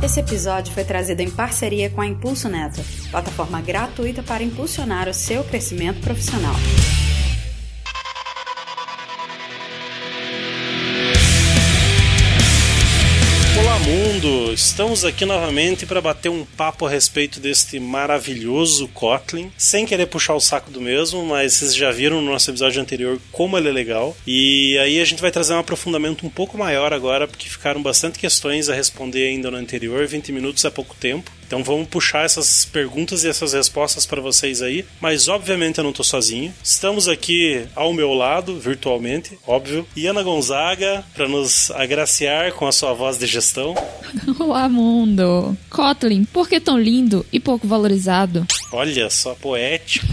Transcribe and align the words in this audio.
Esse 0.00 0.20
episódio 0.20 0.72
foi 0.72 0.84
trazido 0.84 1.20
em 1.22 1.30
parceria 1.30 1.90
com 1.90 2.00
a 2.00 2.06
Impulso 2.06 2.48
Neto, 2.48 2.80
plataforma 3.10 3.60
gratuita 3.60 4.22
para 4.22 4.44
impulsionar 4.44 5.08
o 5.08 5.14
seu 5.14 5.42
crescimento 5.42 6.00
profissional. 6.00 6.54
Estamos 14.58 15.04
aqui 15.04 15.24
novamente 15.24 15.86
para 15.86 16.00
bater 16.00 16.28
um 16.28 16.44
papo 16.44 16.84
a 16.84 16.90
respeito 16.90 17.38
deste 17.38 17.78
maravilhoso 17.78 18.88
Kotlin, 18.88 19.52
sem 19.56 19.86
querer 19.86 20.06
puxar 20.06 20.34
o 20.34 20.40
saco 20.40 20.68
do 20.68 20.80
mesmo, 20.80 21.24
mas 21.24 21.52
vocês 21.52 21.76
já 21.76 21.92
viram 21.92 22.20
no 22.20 22.32
nosso 22.32 22.50
episódio 22.50 22.82
anterior 22.82 23.20
como 23.30 23.56
ele 23.56 23.68
é 23.68 23.72
legal. 23.72 24.16
E 24.26 24.76
aí 24.78 25.00
a 25.00 25.04
gente 25.04 25.22
vai 25.22 25.30
trazer 25.30 25.54
um 25.54 25.60
aprofundamento 25.60 26.26
um 26.26 26.28
pouco 26.28 26.58
maior 26.58 26.92
agora, 26.92 27.28
porque 27.28 27.48
ficaram 27.48 27.80
bastante 27.80 28.18
questões 28.18 28.68
a 28.68 28.74
responder 28.74 29.28
ainda 29.28 29.48
no 29.48 29.56
anterior, 29.56 30.04
20 30.04 30.32
minutos 30.32 30.64
é 30.64 30.70
pouco 30.70 30.96
tempo. 30.96 31.37
Então 31.48 31.64
vamos 31.64 31.88
puxar 31.88 32.26
essas 32.26 32.66
perguntas 32.66 33.24
e 33.24 33.28
essas 33.28 33.54
respostas 33.54 34.04
para 34.04 34.20
vocês 34.20 34.60
aí. 34.60 34.84
Mas 35.00 35.28
obviamente 35.28 35.78
eu 35.78 35.84
não 35.84 35.92
estou 35.92 36.04
sozinho. 36.04 36.52
Estamos 36.62 37.08
aqui 37.08 37.66
ao 37.74 37.94
meu 37.94 38.12
lado, 38.12 38.60
virtualmente, 38.60 39.38
óbvio. 39.46 39.86
E 39.96 40.06
Ana 40.06 40.22
Gonzaga 40.22 41.02
para 41.14 41.26
nos 41.26 41.70
agraciar 41.70 42.52
com 42.52 42.66
a 42.66 42.72
sua 42.72 42.92
voz 42.92 43.16
de 43.16 43.26
gestão. 43.26 43.74
Olá, 44.38 44.68
mundo. 44.68 45.56
Kotlin, 45.70 46.24
por 46.24 46.46
que 46.46 46.60
tão 46.60 46.78
lindo 46.78 47.24
e 47.32 47.40
pouco 47.40 47.66
valorizado? 47.66 48.46
Olha 48.70 49.08
só, 49.08 49.34
poético. 49.34 50.06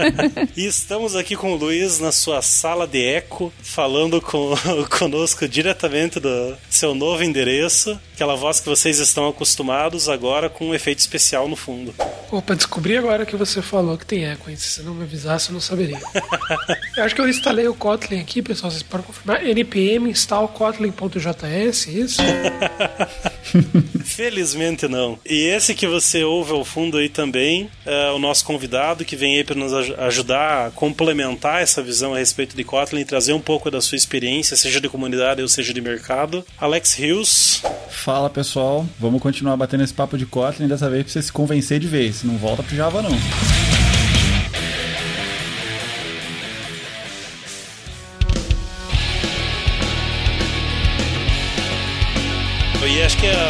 e 0.56 0.64
estamos 0.64 1.14
aqui 1.14 1.36
com 1.36 1.52
o 1.52 1.56
Luiz 1.56 1.98
na 1.98 2.12
sua 2.12 2.40
sala 2.40 2.86
de 2.86 3.04
eco, 3.04 3.52
falando 3.62 4.22
com, 4.22 4.54
conosco 4.98 5.46
diretamente 5.46 6.18
do 6.18 6.56
seu 6.70 6.94
novo 6.94 7.22
endereço. 7.22 8.00
Aquela 8.14 8.34
voz 8.34 8.58
que 8.60 8.68
vocês 8.68 8.98
estão 8.98 9.28
acostumados 9.28 10.08
agora 10.08 10.45
com 10.48 10.68
um 10.68 10.74
efeito 10.74 10.98
especial 10.98 11.48
no 11.48 11.56
fundo. 11.56 11.94
Opa, 12.30 12.54
descobri 12.54 12.96
agora 12.96 13.24
que 13.24 13.36
você 13.36 13.62
falou 13.62 13.96
que 13.96 14.04
tem 14.04 14.24
eco, 14.24 14.50
hein? 14.50 14.56
Se 14.56 14.68
você 14.68 14.82
não 14.82 14.94
me 14.94 15.04
avisasse, 15.04 15.48
eu 15.48 15.54
não 15.54 15.60
saberia. 15.60 16.00
eu 16.96 17.04
acho 17.04 17.14
que 17.14 17.20
eu 17.20 17.28
instalei 17.28 17.68
o 17.68 17.74
Kotlin 17.74 18.20
aqui, 18.20 18.42
pessoal. 18.42 18.70
Vocês 18.70 18.82
podem 18.82 19.06
confirmar. 19.06 19.42
npm 19.44 20.08
install 20.10 20.48
kotlin.js, 20.48 21.86
isso? 21.86 22.22
Felizmente 24.04 24.88
não. 24.88 25.18
E 25.24 25.46
esse 25.48 25.74
que 25.74 25.86
você 25.86 26.24
ouve 26.24 26.52
ao 26.52 26.64
fundo 26.64 26.98
aí 26.98 27.08
também 27.08 27.68
é 27.84 28.10
o 28.10 28.18
nosso 28.18 28.44
convidado 28.44 29.04
que 29.04 29.16
vem 29.16 29.36
aí 29.36 29.44
para 29.44 29.56
nos 29.56 29.72
ajudar 29.72 30.66
a 30.66 30.70
complementar 30.70 31.62
essa 31.62 31.82
visão 31.82 32.14
a 32.14 32.18
respeito 32.18 32.56
de 32.56 32.64
Kotlin 32.64 33.00
e 33.00 33.04
trazer 33.04 33.32
um 33.32 33.40
pouco 33.40 33.70
da 33.70 33.80
sua 33.80 33.96
experiência, 33.96 34.56
seja 34.56 34.80
de 34.80 34.88
comunidade 34.88 35.42
ou 35.42 35.48
seja 35.48 35.72
de 35.72 35.80
mercado. 35.80 36.44
Alex 36.58 36.94
Rios. 36.94 37.62
Fala 37.88 38.30
pessoal, 38.30 38.86
vamos 38.98 39.20
continuar 39.20 39.56
batendo 39.56 39.84
esse 39.84 39.94
papo 39.94 40.16
de 40.16 40.26
Kotlin 40.26 40.68
dessa 40.68 40.88
vez 40.88 41.04
para 41.04 41.12
você 41.12 41.22
se 41.22 41.32
convencer 41.32 41.78
de 41.78 41.88
vez. 41.88 42.22
Não 42.22 42.36
volta 42.36 42.62
pro 42.62 42.76
Java 42.76 43.02
não. 43.02 43.16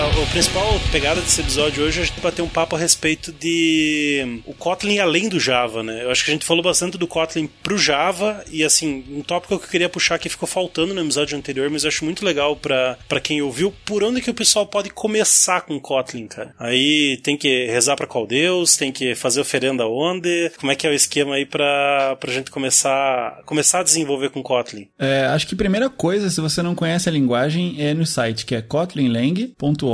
A 0.07 0.27
principal 0.31 0.65
pegada 0.93 1.21
desse 1.21 1.41
episódio 1.41 1.85
hoje 1.85 1.99
é 1.99 2.03
a 2.03 2.07
gente 2.07 2.21
bater 2.21 2.41
um 2.41 2.49
papo 2.49 2.77
a 2.77 2.79
respeito 2.79 3.33
de 3.33 4.41
o 4.47 4.55
Kotlin 4.55 4.99
além 4.99 5.29
do 5.29 5.41
Java, 5.41 5.83
né? 5.83 6.05
Eu 6.05 6.11
acho 6.11 6.25
que 6.25 6.31
a 6.31 6.35
gente 6.35 6.47
falou 6.47 6.63
bastante 6.63 6.97
do 6.97 7.09
Kotlin 7.09 7.49
pro 7.63 7.77
Java 7.77 8.45
e 8.51 8.63
assim, 8.63 9.05
um 9.11 9.23
tópico 9.23 9.59
que 9.59 9.65
eu 9.65 9.69
queria 9.69 9.89
puxar 9.89 10.19
que 10.19 10.29
ficou 10.29 10.47
faltando 10.47 10.95
no 10.95 11.01
episódio 11.01 11.37
anterior, 11.37 11.69
mas 11.71 11.83
eu 11.83 11.89
acho 11.89 12.05
muito 12.05 12.25
legal 12.25 12.55
para 12.55 13.21
quem 13.21 13.43
ouviu, 13.43 13.75
por 13.85 14.05
onde 14.05 14.21
que 14.21 14.31
o 14.31 14.35
pessoal 14.35 14.65
pode 14.65 14.91
começar 14.91 15.63
com 15.63 15.81
Kotlin, 15.81 16.29
cara. 16.29 16.55
Aí 16.59 17.19
tem 17.23 17.37
que 17.37 17.67
rezar 17.67 17.97
para 17.97 18.07
qual 18.07 18.27
Deus, 18.27 18.77
tem 18.77 18.93
que 18.93 19.15
fazer 19.17 19.41
oferenda 19.41 19.87
onde, 19.87 20.53
como 20.59 20.71
é 20.71 20.77
que 20.77 20.87
é 20.87 20.91
o 20.91 20.95
esquema 20.95 21.35
aí 21.35 21.45
pra, 21.45 22.17
pra 22.21 22.33
gente 22.33 22.51
começar, 22.51 23.43
começar 23.45 23.81
a 23.81 23.83
desenvolver 23.83 24.31
com 24.31 24.43
Kotlin? 24.43 24.89
É, 24.99 25.27
acho 25.27 25.49
que 25.49 25.55
a 25.55 25.59
primeira 25.59 25.91
coisa, 25.91 26.31
se 26.31 26.41
você 26.41 26.63
não 26.63 26.77
conhece 26.77 27.09
a 27.09 27.13
linguagem, 27.13 27.77
é 27.81 27.93
no 27.93 28.07
site, 28.07 28.47
que 28.47 28.55
é 28.55 28.63
Kotlin 28.63 29.09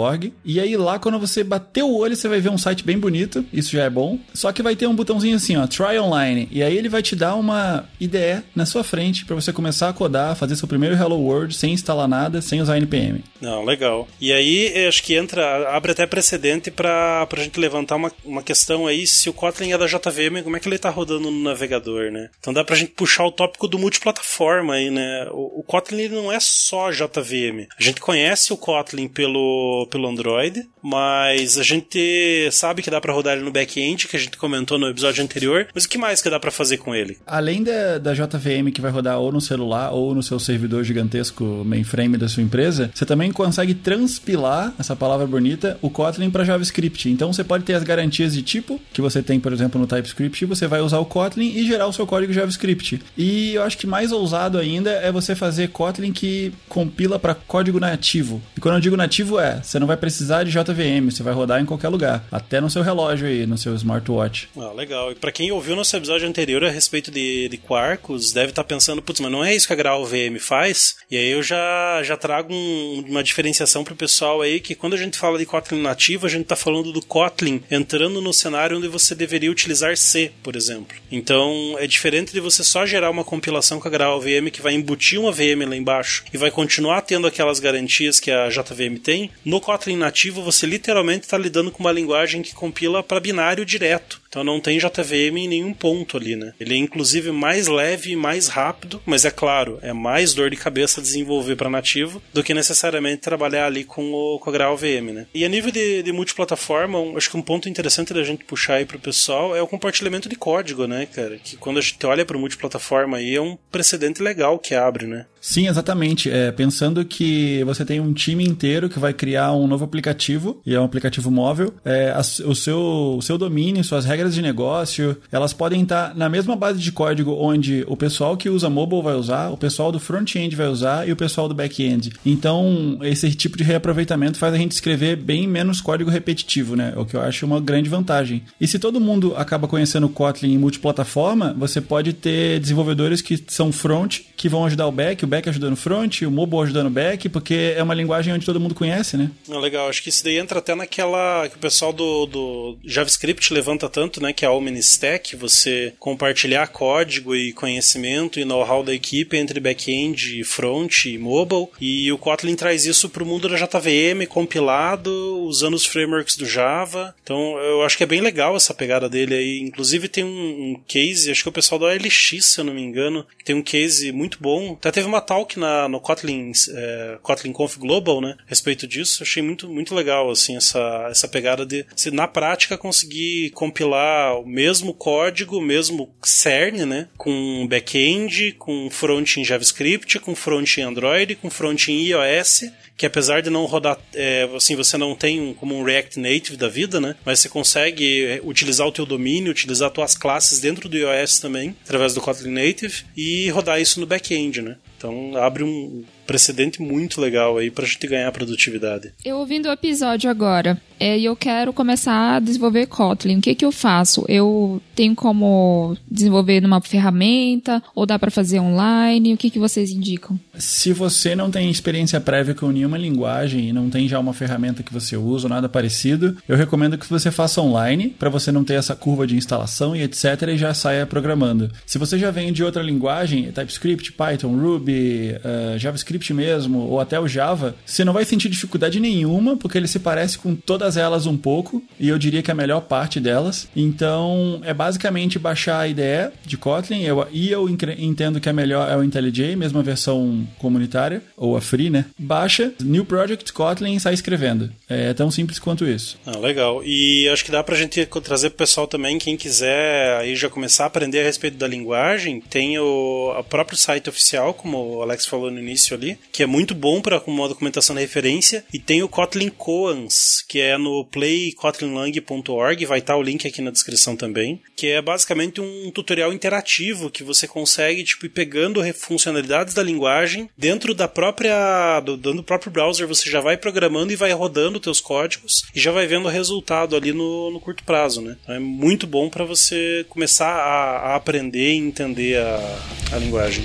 lang.org. 0.03 0.33
E 0.45 0.61
aí 0.61 0.77
lá, 0.77 0.99
quando 0.99 1.19
você 1.19 1.45
bater 1.45 1.83
o 1.83 1.95
olho, 1.95 2.17
você 2.17 2.29
vai 2.29 2.41
ver 2.41 2.51
um 2.51 2.59
site 2.59 2.85
bem 2.85 2.99
bonito. 2.99 3.45
Isso 3.53 3.73
já 3.73 3.85
é 3.85 3.91
bom. 3.91 4.19
Só 4.35 4.53
que 4.53 4.63
vai 4.63 4.75
ter 4.75 4.87
um 4.87 4.95
botãozinho 4.95 5.37
assim, 5.37 5.57
ó, 5.57 5.67
Try 5.67 5.99
Online. 5.99 6.49
E 6.51 6.63
aí 6.63 6.77
ele 6.77 6.89
vai 6.89 7.03
te 7.03 7.15
dar 7.15 7.35
uma 7.35 7.89
IDE 8.01 8.43
na 8.55 8.67
sua 8.67 8.85
frente 8.85 9.25
para 9.25 9.35
você 9.35 9.53
começar 9.53 9.89
a 9.89 9.93
codar, 9.93 10.37
fazer 10.37 10.57
seu 10.57 10.69
primeiro 10.69 10.97
Hello 10.97 11.17
World 11.17 11.55
sem 11.55 11.73
instalar 11.73 12.09
nada, 12.09 12.43
sem 12.43 12.61
usar 12.61 12.77
NPM. 12.77 13.23
Não, 13.41 13.65
legal. 13.65 14.09
E 14.21 14.33
aí, 14.33 14.87
acho 14.87 15.03
que 15.03 15.15
entra, 15.15 15.75
abre 15.75 15.93
até 15.93 16.07
precedente 16.07 16.71
para 16.71 17.29
a 17.31 17.41
gente 17.41 17.59
levantar 17.59 17.97
uma, 17.97 18.13
uma 18.25 18.43
questão 18.43 18.87
aí, 18.87 19.07
se 19.07 19.29
o 19.29 19.33
Kotlin 19.33 19.73
é 19.73 19.79
da 19.79 19.87
JVM, 19.87 20.43
como 20.43 20.57
é 20.57 20.61
que 20.61 20.69
ele 20.69 20.79
tá 20.79 20.91
rodando 20.91 21.31
no 21.31 21.43
navegador, 21.43 22.11
né? 22.11 22.31
Então 22.39 22.53
dá 22.53 22.65
pra 22.65 22.77
gente 22.77 22.93
puxar 22.93 23.25
o 23.25 23.33
tópico 23.33 23.69
do 23.69 23.79
multiplataforma 23.79 24.75
aí, 24.75 24.91
né? 24.91 25.29
O, 25.31 25.61
o 25.61 25.63
Kotlin 25.63 26.09
não 26.09 26.31
é 26.31 26.39
só 26.41 26.91
JVM. 26.91 27.67
A 27.79 27.83
gente 27.83 28.01
conhece 28.01 28.53
o 28.53 28.57
Kotlin 28.57 29.09
pelo, 29.09 29.87
pelo 29.93 30.09
Android, 30.09 30.67
mas 30.83 31.59
a 31.59 31.63
gente 31.63 32.49
sabe 32.51 32.83
que 32.83 32.91
dá 32.91 33.01
para 33.01 33.13
rodar 33.13 33.35
ele 33.35 33.45
no 33.45 33.53
back-end, 33.53 34.09
que 34.09 34.17
a 34.17 34.19
gente 34.19 34.39
comentou 34.39 34.79
no 34.79 34.89
episódio 34.89 35.23
anterior. 35.23 35.69
Mas 35.75 35.85
o 35.85 35.89
que 35.89 35.99
mais 35.99 36.23
que 36.23 36.31
dá 36.31 36.41
para 36.41 36.51
fazer 36.51 36.79
com 36.79 36.95
ele? 36.95 37.19
Além 37.27 37.63
da, 37.63 37.99
da 37.99 38.15
JVM 38.15 38.73
que 38.73 38.81
vai 38.81 38.91
rodar 38.91 39.19
ou 39.19 39.31
no 39.31 39.41
celular 39.41 39.93
ou 39.93 40.15
no 40.15 40.23
seu 40.23 40.41
servidor 40.41 40.83
gigantesco 40.83 41.45
mainframe 41.65 42.17
da 42.17 42.29
sua 42.29 42.43
empresa, 42.43 42.91
você 42.95 43.05
também 43.05 43.31
consegue 43.31 43.75
transpilar 43.75 44.73
essa 44.79 44.97
palavra 44.97 45.27
bonita, 45.27 45.79
o 45.83 45.91
Kotlin 45.91 46.31
para 46.31 46.45
JavaScript. 46.45 47.11
Então 47.11 47.33
você 47.33 47.45
pode 47.45 47.65
ter 47.65 47.75
as 47.75 47.83
garantias 47.83 48.33
de 48.33 48.43
tipo 48.43 48.81
que 48.93 49.03
você 49.03 49.23
tem, 49.23 49.39
por 49.39 49.53
exemplo, 49.53 49.79
no 49.79 49.87
TypeScript, 49.87 50.47
você 50.47 50.67
vai 50.67 50.81
usar 50.81 50.99
o 50.99 51.05
Kotlin 51.05 51.53
e 51.55 51.67
gerar 51.67 51.87
o 51.87 51.93
seu 51.93 52.07
código 52.07 52.33
JavaScript. 52.33 53.03
E 53.17 53.55
eu 53.55 53.63
acho 53.63 53.77
que 53.77 53.87
mais 53.87 54.11
ousado 54.11 54.59
ainda 54.59 54.91
é 54.91 55.13
você 55.13 55.35
fazer 55.35 55.69
Kotlin 55.69 56.13
que 56.13 56.53
compila 56.69 57.19
para 57.19 57.35
código 57.35 57.79
nativo. 57.79 58.41
E 58.57 58.61
quando 58.61 58.77
eu 58.77 58.81
digo 58.81 58.97
nativo 58.97 59.39
é, 59.39 59.61
você 59.63 59.79
não 59.83 59.87
vai 59.87 59.97
precisar 59.97 60.45
de 60.45 60.51
JVM, 60.51 61.11
você 61.11 61.23
vai 61.23 61.35
rodar 61.35 61.61
em 61.61 61.67
qualquer 61.67 61.89
lugar, 61.89 62.25
até 62.31 62.61
no 62.61 62.71
seu 62.71 62.83
relógio 62.83 63.27
aí, 63.27 63.45
no 63.47 63.59
seu 63.59 63.75
smartwatch. 63.75 64.49
Ah, 64.57 64.73
legal. 64.73 65.11
E 65.11 65.15
para 65.17 65.33
quem 65.33 65.51
ouviu 65.51 65.75
nosso 65.75 65.97
episódio 65.97 66.29
anterior 66.29 66.65
a 66.65 66.71
respeito 66.71 67.11
de, 67.11 67.49
de 67.49 67.59
Quarkus, 67.59 68.33
deve 68.33 68.51
estar 68.51 68.63
tá 68.63 68.69
pensando, 68.69 69.03
putz, 69.03 69.21
mas 69.21 69.33
não 69.33 69.45
é 69.45 69.55
isso 69.55 69.67
que 69.67 69.73
a 69.73 69.77
GraalVM 69.77 70.39
faz? 70.39 70.97
E 71.11 71.17
aí 71.17 71.31
eu 71.31 71.43
já, 71.43 72.01
já 72.05 72.17
trago 72.17 72.55
um, 72.55 73.05
uma 73.09 73.25
diferenciação 73.25 73.83
pro 73.83 73.97
pessoal 73.97 74.41
aí 74.41 74.61
que 74.61 74.77
quando 74.77 74.95
a 74.95 74.97
gente 74.97 75.19
fala 75.19 75.37
de 75.37 75.45
Kotlin 75.45 75.83
nativo, 75.83 76.27
a 76.27 76.31
gente 76.31 76.45
tá 76.45 76.55
falando 76.55 76.93
do 76.93 77.05
Kotlin 77.05 77.61
entrando 77.69 78.23
no 78.23 78.33
cenário 78.33 78.79
onde 78.79 78.87
você 78.87 79.17
deveria 79.17 79.51
utilizar 79.51 79.97
C, 79.97 80.31
por 80.45 80.55
exemplo. 80.55 80.97
Então 81.11 81.77
é 81.79 81.89
diferente 81.89 82.33
de 82.33 82.41
você 82.41 82.63
só 82.63 82.87
gerar 82.87 83.11
uma 83.11 83.25
compilação 83.25 83.81
com 83.81 83.89
a 83.89 83.91
GraalVM 83.91 84.49
que 84.53 84.63
vai 84.63 84.75
embutir 84.75 85.19
uma 85.19 85.33
VM 85.33 85.67
lá 85.69 85.77
embaixo 85.77 86.25
e 86.33 86.39
vai 86.39 86.53
continuar 86.53 87.01
tendo 87.01 87.27
aquelas 87.27 87.59
garantias 87.59 88.21
que 88.21 88.31
a 88.31 88.49
JVM 88.49 88.99
tem, 89.03 89.31
no 89.45 89.61
Kotlin 89.61 89.72
nativo 89.97 90.43
você 90.43 90.67
literalmente 90.67 91.25
está 91.25 91.39
lidando 91.39 91.71
com 91.71 91.83
uma 91.83 91.93
linguagem 91.93 92.43
que 92.43 92.55
compila 92.55 93.03
para 93.03 93.21
binário 93.21 93.65
direto. 93.65 94.21
Então 94.29 94.43
não 94.43 94.61
tem 94.61 94.79
JVM 94.79 95.37
em 95.37 95.49
nenhum 95.49 95.75
ponto 95.75 96.17
ali, 96.17 96.37
né? 96.37 96.55
Ele 96.59 96.73
é 96.73 96.79
inclusive 96.79 97.31
mais 97.31 97.67
leve 97.67 98.13
e 98.13 98.17
mais 98.17 98.49
rápido, 98.49 99.03
mas 99.05 99.27
é 99.27 99.31
claro, 99.31 99.79
é 99.83 99.93
mais 99.93 100.33
dor 100.33 100.49
de 100.49 100.57
cabeça 100.57 101.03
desenvolver 101.03 101.55
para 101.55 101.69
nativo 101.69 102.23
do 102.33 102.43
que 102.43 102.55
necessariamente 102.55 103.21
trabalhar 103.21 103.67
ali 103.67 103.85
com 103.85 104.11
o, 104.11 104.39
com 104.39 104.49
a 104.49 104.53
GraalVM, 104.53 105.13
né? 105.13 105.27
E 105.35 105.45
a 105.45 105.49
nível 105.49 105.71
de, 105.71 106.03
de 106.03 106.13
multiplataforma, 106.13 106.99
um, 106.99 107.17
acho 107.17 107.31
que 107.31 107.37
um 107.37 107.43
ponto 107.43 107.69
interessante 107.69 108.15
da 108.15 108.25
gente 108.25 108.45
puxar 108.45 108.77
aí 108.77 108.87
pro 108.87 108.99
pessoal 108.99 109.55
é 109.55 109.61
o 109.61 109.67
compartilhamento 109.67 110.31
de 110.31 110.37
código, 110.37 110.87
né, 110.87 111.07
cara? 111.07 111.37
Que 111.37 111.59
quando 111.59 111.79
a 111.79 111.83
gente 111.83 112.05
olha 112.07 112.25
para 112.25 112.39
multiplataforma 112.39 113.19
aí 113.19 113.35
é 113.35 113.41
um 113.41 113.59
precedente 113.71 114.23
legal 114.23 114.59
que 114.59 114.75
abre, 114.75 115.07
né? 115.07 115.27
Sim, 115.43 115.67
exatamente. 115.67 116.31
É, 116.31 116.53
pensando 116.53 117.05
que 117.05 117.65
você 117.65 117.85
tem 117.85 117.99
um 117.99 118.13
time 118.13 118.45
inteiro 118.45 118.89
que 118.89 119.01
vai 119.01 119.13
criar 119.13 119.53
um 119.53 119.67
novo 119.67 119.85
aplicativo, 119.85 120.61
e 120.65 120.73
é 120.73 120.81
um 120.81 120.85
aplicativo 120.85 121.33
móvel, 121.33 121.75
é, 121.85 122.11
a, 122.11 122.21
o, 122.21 122.55
seu, 122.55 123.17
o 123.19 123.21
seu 123.21 123.37
domínio, 123.37 123.83
suas 123.83 124.05
regras 124.05 124.37
de 124.37 124.41
negócio, 124.41 125.17
elas 125.33 125.53
podem 125.53 125.83
estar 125.83 126.15
na 126.15 126.29
mesma 126.29 126.55
base 126.55 126.79
de 126.79 126.93
código 126.93 127.33
onde 127.33 127.85
o 127.89 127.97
pessoal 127.97 128.37
que 128.37 128.49
usa 128.49 128.71
mobile 128.71 129.03
vai 129.03 129.15
usar, 129.15 129.51
o 129.51 129.57
pessoal 129.57 129.91
do 129.91 129.99
front-end 129.99 130.55
vai 130.55 130.69
usar 130.69 131.09
e 131.09 131.13
o 131.13 131.17
pessoal 131.17 131.49
do 131.49 131.55
back-end. 131.55 132.13
Então, 132.25 133.01
esse 133.03 133.35
tipo 133.35 133.57
de 133.57 133.65
reaproveitamento 133.65 134.39
faz 134.39 134.55
a 134.55 134.59
gente 134.59 134.71
escrever 134.71 135.17
bem 135.17 135.49
menos 135.49 135.81
código 135.81 136.09
repetitivo, 136.09 136.77
né? 136.77 136.93
O 136.97 137.05
que 137.05 137.17
eu 137.17 137.21
acho 137.21 137.45
uma 137.45 137.61
grande 137.61 137.91
vantagem. 137.91 138.45
E 138.61 138.69
se 138.69 138.79
todo 138.79 139.01
mundo 139.01 139.35
acaba 139.37 139.67
conhecendo 139.67 140.07
o 140.07 140.11
Kotlin 140.11 140.53
em 140.53 140.59
multiplataforma, 140.59 141.53
você 141.59 141.81
pode 141.81 142.13
ter 142.13 142.61
desenvolvedores 142.61 143.21
que 143.21 143.43
são 143.49 143.73
front, 143.73 144.21
que 144.37 144.49
vão 144.49 144.65
ajudar 144.67 144.87
o 144.87 144.93
back, 144.93 145.25
o 145.25 145.32
back 145.33 145.49
ajudando 145.49 145.77
front, 145.77 146.21
o 146.21 146.31
mobile 146.31 146.63
ajudando 146.65 146.91
back, 146.91 147.27
porque 147.31 147.73
é 147.75 147.83
uma 147.83 147.95
linguagem 147.95 148.35
onde 148.35 148.45
todo 148.45 148.61
mundo 148.61 148.75
conhece, 148.75 149.17
né? 149.17 149.31
Ah, 149.51 149.59
legal, 149.59 149.89
acho 149.89 150.03
que 150.03 150.11
isso 150.11 150.23
daí 150.23 150.37
entra 150.37 150.59
até 150.59 150.75
naquela 150.75 151.49
que 151.49 151.57
o 151.57 151.59
pessoal 151.59 151.91
do, 151.91 152.27
do 152.27 152.77
JavaScript 152.85 153.51
levanta 153.55 153.89
tanto, 153.89 154.23
né, 154.23 154.35
que 154.35 154.45
é 154.45 154.49
a 154.49 154.53
OmniStack, 154.53 155.35
você 155.37 155.95
compartilhar 155.99 156.67
código 156.67 157.35
e 157.35 157.55
conhecimento 157.55 158.39
e 158.39 158.45
know-how 158.45 158.83
da 158.83 158.93
equipe 158.93 159.39
entre 159.39 159.59
back-end, 159.59 160.45
front 160.45 161.07
e 161.07 161.17
mobile, 161.17 161.69
e 161.81 162.13
o 162.13 162.19
Kotlin 162.19 162.55
traz 162.55 162.85
isso 162.85 163.09
para 163.09 163.23
o 163.23 163.27
mundo 163.27 163.49
da 163.49 163.57
JVM 163.57 164.27
compilado, 164.29 165.11
usando 165.47 165.75
os 165.75 165.87
frameworks 165.87 166.37
do 166.37 166.45
Java. 166.45 167.15
Então, 167.23 167.57
eu 167.59 167.83
acho 167.83 167.97
que 167.97 168.05
é 168.05 168.07
bem 168.07 168.21
legal 168.21 168.55
essa 168.55 168.75
pegada 168.75 169.09
dele 169.09 169.35
aí. 169.35 169.61
Inclusive 169.61 170.09
tem 170.09 170.25
um, 170.25 170.29
um 170.29 170.81
case, 170.87 171.31
acho 171.31 171.43
que 171.43 171.49
é 171.49 171.51
o 171.51 171.55
pessoal 171.55 171.79
da 171.79 171.87
OLX, 171.87 172.45
se 172.45 172.61
eu 172.61 172.65
não 172.65 172.75
me 172.75 172.83
engano, 172.83 173.27
tem 173.45 173.57
um 173.57 173.63
case 173.63 174.13
muito 174.13 174.39
bom. 174.41 174.73
Até 174.73 174.91
teve 174.91 175.07
uma 175.07 175.22
talk 175.23 175.59
na, 175.59 175.89
no 175.89 176.01
Kotlin, 176.01 176.53
é, 176.71 177.19
Kotlin 177.23 177.53
Conf 177.53 177.77
Global, 177.77 178.21
né, 178.21 178.37
a 178.39 178.49
respeito 178.49 178.87
disso. 178.87 179.23
Achei 179.23 179.43
muito, 179.43 179.69
muito 179.69 179.95
legal, 179.95 180.31
assim, 180.31 180.57
essa, 180.57 181.09
essa 181.11 181.29
pegada 181.29 181.65
de, 181.65 181.87
se 181.97 182.11
na 182.11 182.29
prática, 182.29 182.77
conseguir 182.77 183.51
compilar 183.51 184.41
o 184.41 184.47
mesmo 184.47 184.93
código, 184.95 185.59
o 185.59 185.63
mesmo 185.63 186.15
CERN, 186.23 186.85
né, 186.85 187.09
com 187.17 187.67
back-end, 187.69 188.53
com 188.53 188.89
front 188.91 189.37
em 189.37 189.45
JavaScript, 189.45 190.19
com 190.19 190.35
front 190.35 190.77
em 190.79 190.83
Android, 190.83 191.37
com 191.37 191.51
front 191.51 191.89
em 191.89 192.07
iOS, 192.07 192.65
que 192.97 193.07
apesar 193.07 193.43
de 193.43 193.51
não 193.51 193.65
rodar, 193.65 193.99
é, 194.15 194.49
assim, 194.55 194.77
você 194.77 194.97
não 194.97 195.15
tem 195.15 195.41
um, 195.41 195.55
como 195.55 195.77
um 195.77 195.83
React 195.83 196.21
Native 196.21 196.57
da 196.57 196.69
vida, 196.69 197.01
né, 197.01 197.17
mas 197.25 197.41
você 197.41 197.49
consegue 197.49 198.25
é, 198.25 198.41
utilizar 198.45 198.87
o 198.87 198.93
teu 198.93 199.07
domínio, 199.07 199.51
utilizar 199.51 199.89
as 199.89 199.95
tuas 199.95 200.15
classes 200.15 200.61
dentro 200.61 200.89
do 200.89 200.97
iOS 200.97 201.39
também, 201.41 201.75
através 201.85 202.15
do 202.15 202.21
Kotlin 202.21 202.51
Native, 202.51 203.05
e 203.17 203.49
rodar 203.51 203.81
isso 203.81 203.99
no 204.01 204.07
back-end, 204.07 204.63
né. 204.63 204.77
Então 205.03 205.37
abre 205.37 205.65
um 205.65 206.05
precedente 206.33 206.81
muito 206.81 207.21
legal 207.21 207.59
aí 207.59 207.71
pra 207.71 207.85
gente 207.85 208.07
ganhar 208.07 208.33
produtividade. 208.33 209.13
Eu 209.23 209.37
ouvindo 209.37 209.69
o 209.69 209.73
episódio 209.73 210.31
agora, 210.31 210.81
é, 211.03 211.19
e 211.19 211.25
eu 211.25 211.35
quero 211.35 211.73
começar 211.73 212.37
a 212.37 212.39
desenvolver 212.39 212.87
Kotlin. 212.87 213.39
O 213.39 213.41
que 213.41 213.57
que 213.57 213.65
eu 213.65 213.73
faço? 213.73 214.25
Eu 214.29 214.81
tenho 214.95 215.17
como 215.17 215.97
desenvolver 216.09 216.61
numa 216.61 216.81
ferramenta 216.81 217.83
ou 217.93 218.07
dá 218.07 218.17
para 218.21 218.31
fazer 218.31 218.61
online? 218.61 219.35
O 219.35 219.37
que 219.37 219.51
que 219.51 219.59
vocês 219.59 219.91
indicam? 219.91 220.39
Se 220.57 220.93
você 220.93 221.35
não 221.35 221.51
tem 221.51 221.69
experiência 221.69 222.21
prévia 222.21 222.55
com 222.55 222.71
nenhuma 222.71 222.97
linguagem 222.97 223.69
e 223.69 223.73
não 223.73 223.91
tem 223.91 224.07
já 224.07 224.21
uma 224.21 224.33
ferramenta 224.33 224.85
que 224.85 224.93
você 224.93 225.17
usa 225.17 225.47
ou 225.47 225.51
nada 225.51 225.69
parecido, 225.69 226.37
eu 226.49 226.57
recomendo 226.57 226.97
que 226.97 227.11
você 227.11 227.33
faça 227.33 227.61
online 227.61 228.15
para 228.17 228.31
você 228.31 228.53
não 228.53 228.63
ter 228.63 228.75
essa 228.75 228.95
curva 228.95 229.27
de 229.27 229.37
instalação 229.37 229.97
e 229.97 230.03
etc 230.03 230.41
e 230.49 230.57
já 230.57 230.73
saia 230.73 231.05
programando. 231.05 231.69
Se 231.85 231.99
você 231.99 232.17
já 232.17 232.31
vem 232.31 232.53
de 232.53 232.63
outra 232.63 232.81
linguagem, 232.81 233.51
TypeScript, 233.51 234.13
Python, 234.13 234.57
Ruby, 234.57 235.33
uh, 235.33 235.77
JavaScript 235.81 236.22
mesmo, 236.31 236.81
ou 236.81 237.01
até 237.01 237.19
o 237.19 237.27
Java, 237.27 237.75
você 237.87 238.05
não 238.05 238.13
vai 238.13 238.25
sentir 238.27 238.51
dificuldade 238.51 239.01
nenhuma, 239.01 239.57
porque 239.57 239.79
ele 239.79 239.89
se 239.89 239.99
parece 239.99 240.37
com 240.39 240.55
todas 240.55 240.97
elas 240.99 241.27
um 241.27 241.37
pouco, 241.37 241.83
e 241.99 242.09
eu 242.09 242.19
diria 242.19 242.43
que 242.43 242.51
a 242.51 242.55
melhor 242.55 242.83
parte 242.83 243.19
delas. 243.19 243.67
Então, 243.75 244.61
é 244.65 244.75
basicamente 244.75 245.39
baixar 245.39 245.81
a 245.81 245.89
IDE 245.89 246.33
de 246.45 246.57
Kotlin, 246.57 247.03
eu, 247.03 247.27
e 247.33 247.51
eu 247.51 247.69
entendo 247.69 248.41
que 248.41 248.49
a 248.49 248.53
melhor 248.53 248.91
é 248.91 248.97
o 248.97 249.03
IntelliJ, 249.03 249.57
mesmo 249.57 249.79
a 249.79 249.83
versão 249.83 250.47
comunitária, 250.59 251.23
ou 251.37 251.57
a 251.57 251.61
free, 251.61 251.89
né? 251.89 252.05
Baixa, 252.19 252.73
New 252.83 253.05
Project 253.05 253.53
Kotlin 253.53 253.95
e 253.95 254.01
sai 254.01 254.15
escrevendo. 254.15 254.71
É 254.89 255.15
tão 255.15 255.31
simples 255.31 255.59
quanto 255.59 255.87
isso. 255.87 256.19
Ah, 256.27 256.39
legal. 256.39 256.83
E 256.85 257.29
acho 257.29 257.45
que 257.45 257.51
dá 257.51 257.63
pra 257.63 257.77
gente 257.77 258.07
trazer 258.23 258.51
pro 258.51 258.59
pessoal 258.59 258.87
também, 258.87 259.19
quem 259.19 259.37
quiser 259.37 260.17
aí 260.19 260.37
já 260.37 260.49
começar 260.49 260.85
a 260.85 260.87
aprender 260.87 261.21
a 261.21 261.25
respeito 261.25 261.57
da 261.57 261.67
linguagem, 261.67 262.41
tem 262.41 262.79
o, 262.79 263.35
o 263.39 263.45
próprio 263.45 263.79
site 263.79 264.09
oficial, 264.09 264.55
como 264.55 264.97
o 264.97 265.03
Alex 265.03 265.27
falou 265.27 265.51
no 265.51 265.59
início 265.59 265.95
ali, 266.03 266.19
que 266.33 266.43
é 266.43 266.47
muito 266.47 266.75
bom 266.75 267.01
para 267.01 267.23
uma 267.27 267.49
documentação 267.49 267.95
de 267.95 268.03
referência, 268.03 268.65
e 268.73 268.79
tem 268.79 269.03
o 269.03 269.09
Kotlin 269.09 269.49
Koans, 269.49 270.45
que 270.49 270.61
é 270.61 270.77
no 270.77 271.05
playkotlinlang.org, 271.07 272.85
vai 272.87 272.99
estar 272.99 273.15
tá 273.15 273.19
o 273.19 273.23
link 273.23 273.47
aqui 273.47 273.63
na 273.63 273.71
descrição 273.71 274.17
também, 274.17 274.61
que 274.77 274.89
é 274.89 275.01
basicamente 275.01 275.61
um 275.61 275.91
tutorial 275.91 276.33
interativo 276.33 277.11
que 277.11 277.23
você 277.23 277.47
consegue 277.47 278.03
tipo 278.05 278.27
ir 278.27 278.31
pegando 278.31 278.83
funcionalidades 278.93 279.75
da 279.75 279.83
linguagem 279.83 280.51
dentro 280.57 280.95
da 280.95 281.07
própria 281.07 282.01
do, 282.01 282.17
do 282.17 282.43
próprio 282.43 282.73
browser, 282.73 283.07
você 283.07 283.31
já 283.31 283.41
vai 283.41 283.57
programando 283.57 284.13
e 284.13 284.17
vai 284.17 284.33
rodando 284.33 284.81
teus 284.81 285.01
códigos 285.01 285.65
e 285.75 285.81
já 285.81 285.93
vai 285.93 286.07
vendo 286.07 286.27
o 286.27 286.31
resultado 286.31 286.97
ali 286.97 287.13
no, 287.13 287.51
no 287.51 287.61
curto 287.61 287.85
prazo, 287.85 288.21
né? 288.21 288.37
Então 288.43 288.55
é 288.55 288.59
muito 288.59 289.07
bom 289.07 289.29
para 289.29 289.45
você 289.45 290.05
começar 290.09 290.49
a, 290.49 291.13
a, 291.13 291.17
aprender 291.17 291.73
e 291.73 291.77
entender 291.77 292.39
a, 292.39 292.79
a 293.13 293.19
linguagem. 293.19 293.65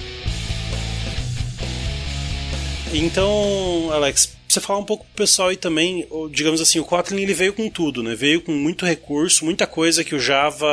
Então, 2.93 3.89
Alex, 3.91 4.36
você 4.57 4.61
falar 4.61 4.79
um 4.79 4.85
pouco 4.85 5.05
pro 5.05 5.23
pessoal 5.23 5.49
aí 5.49 5.57
também, 5.57 6.07
digamos 6.31 6.59
assim, 6.59 6.79
o 6.79 6.85
Kotlin 6.85 7.21
ele 7.21 7.33
veio 7.33 7.53
com 7.53 7.69
tudo, 7.69 8.03
né? 8.03 8.15
Veio 8.15 8.41
com 8.41 8.51
muito 8.51 8.85
recurso, 8.85 9.45
muita 9.45 9.67
coisa 9.67 10.03
que 10.03 10.15
o 10.15 10.19
Java 10.19 10.67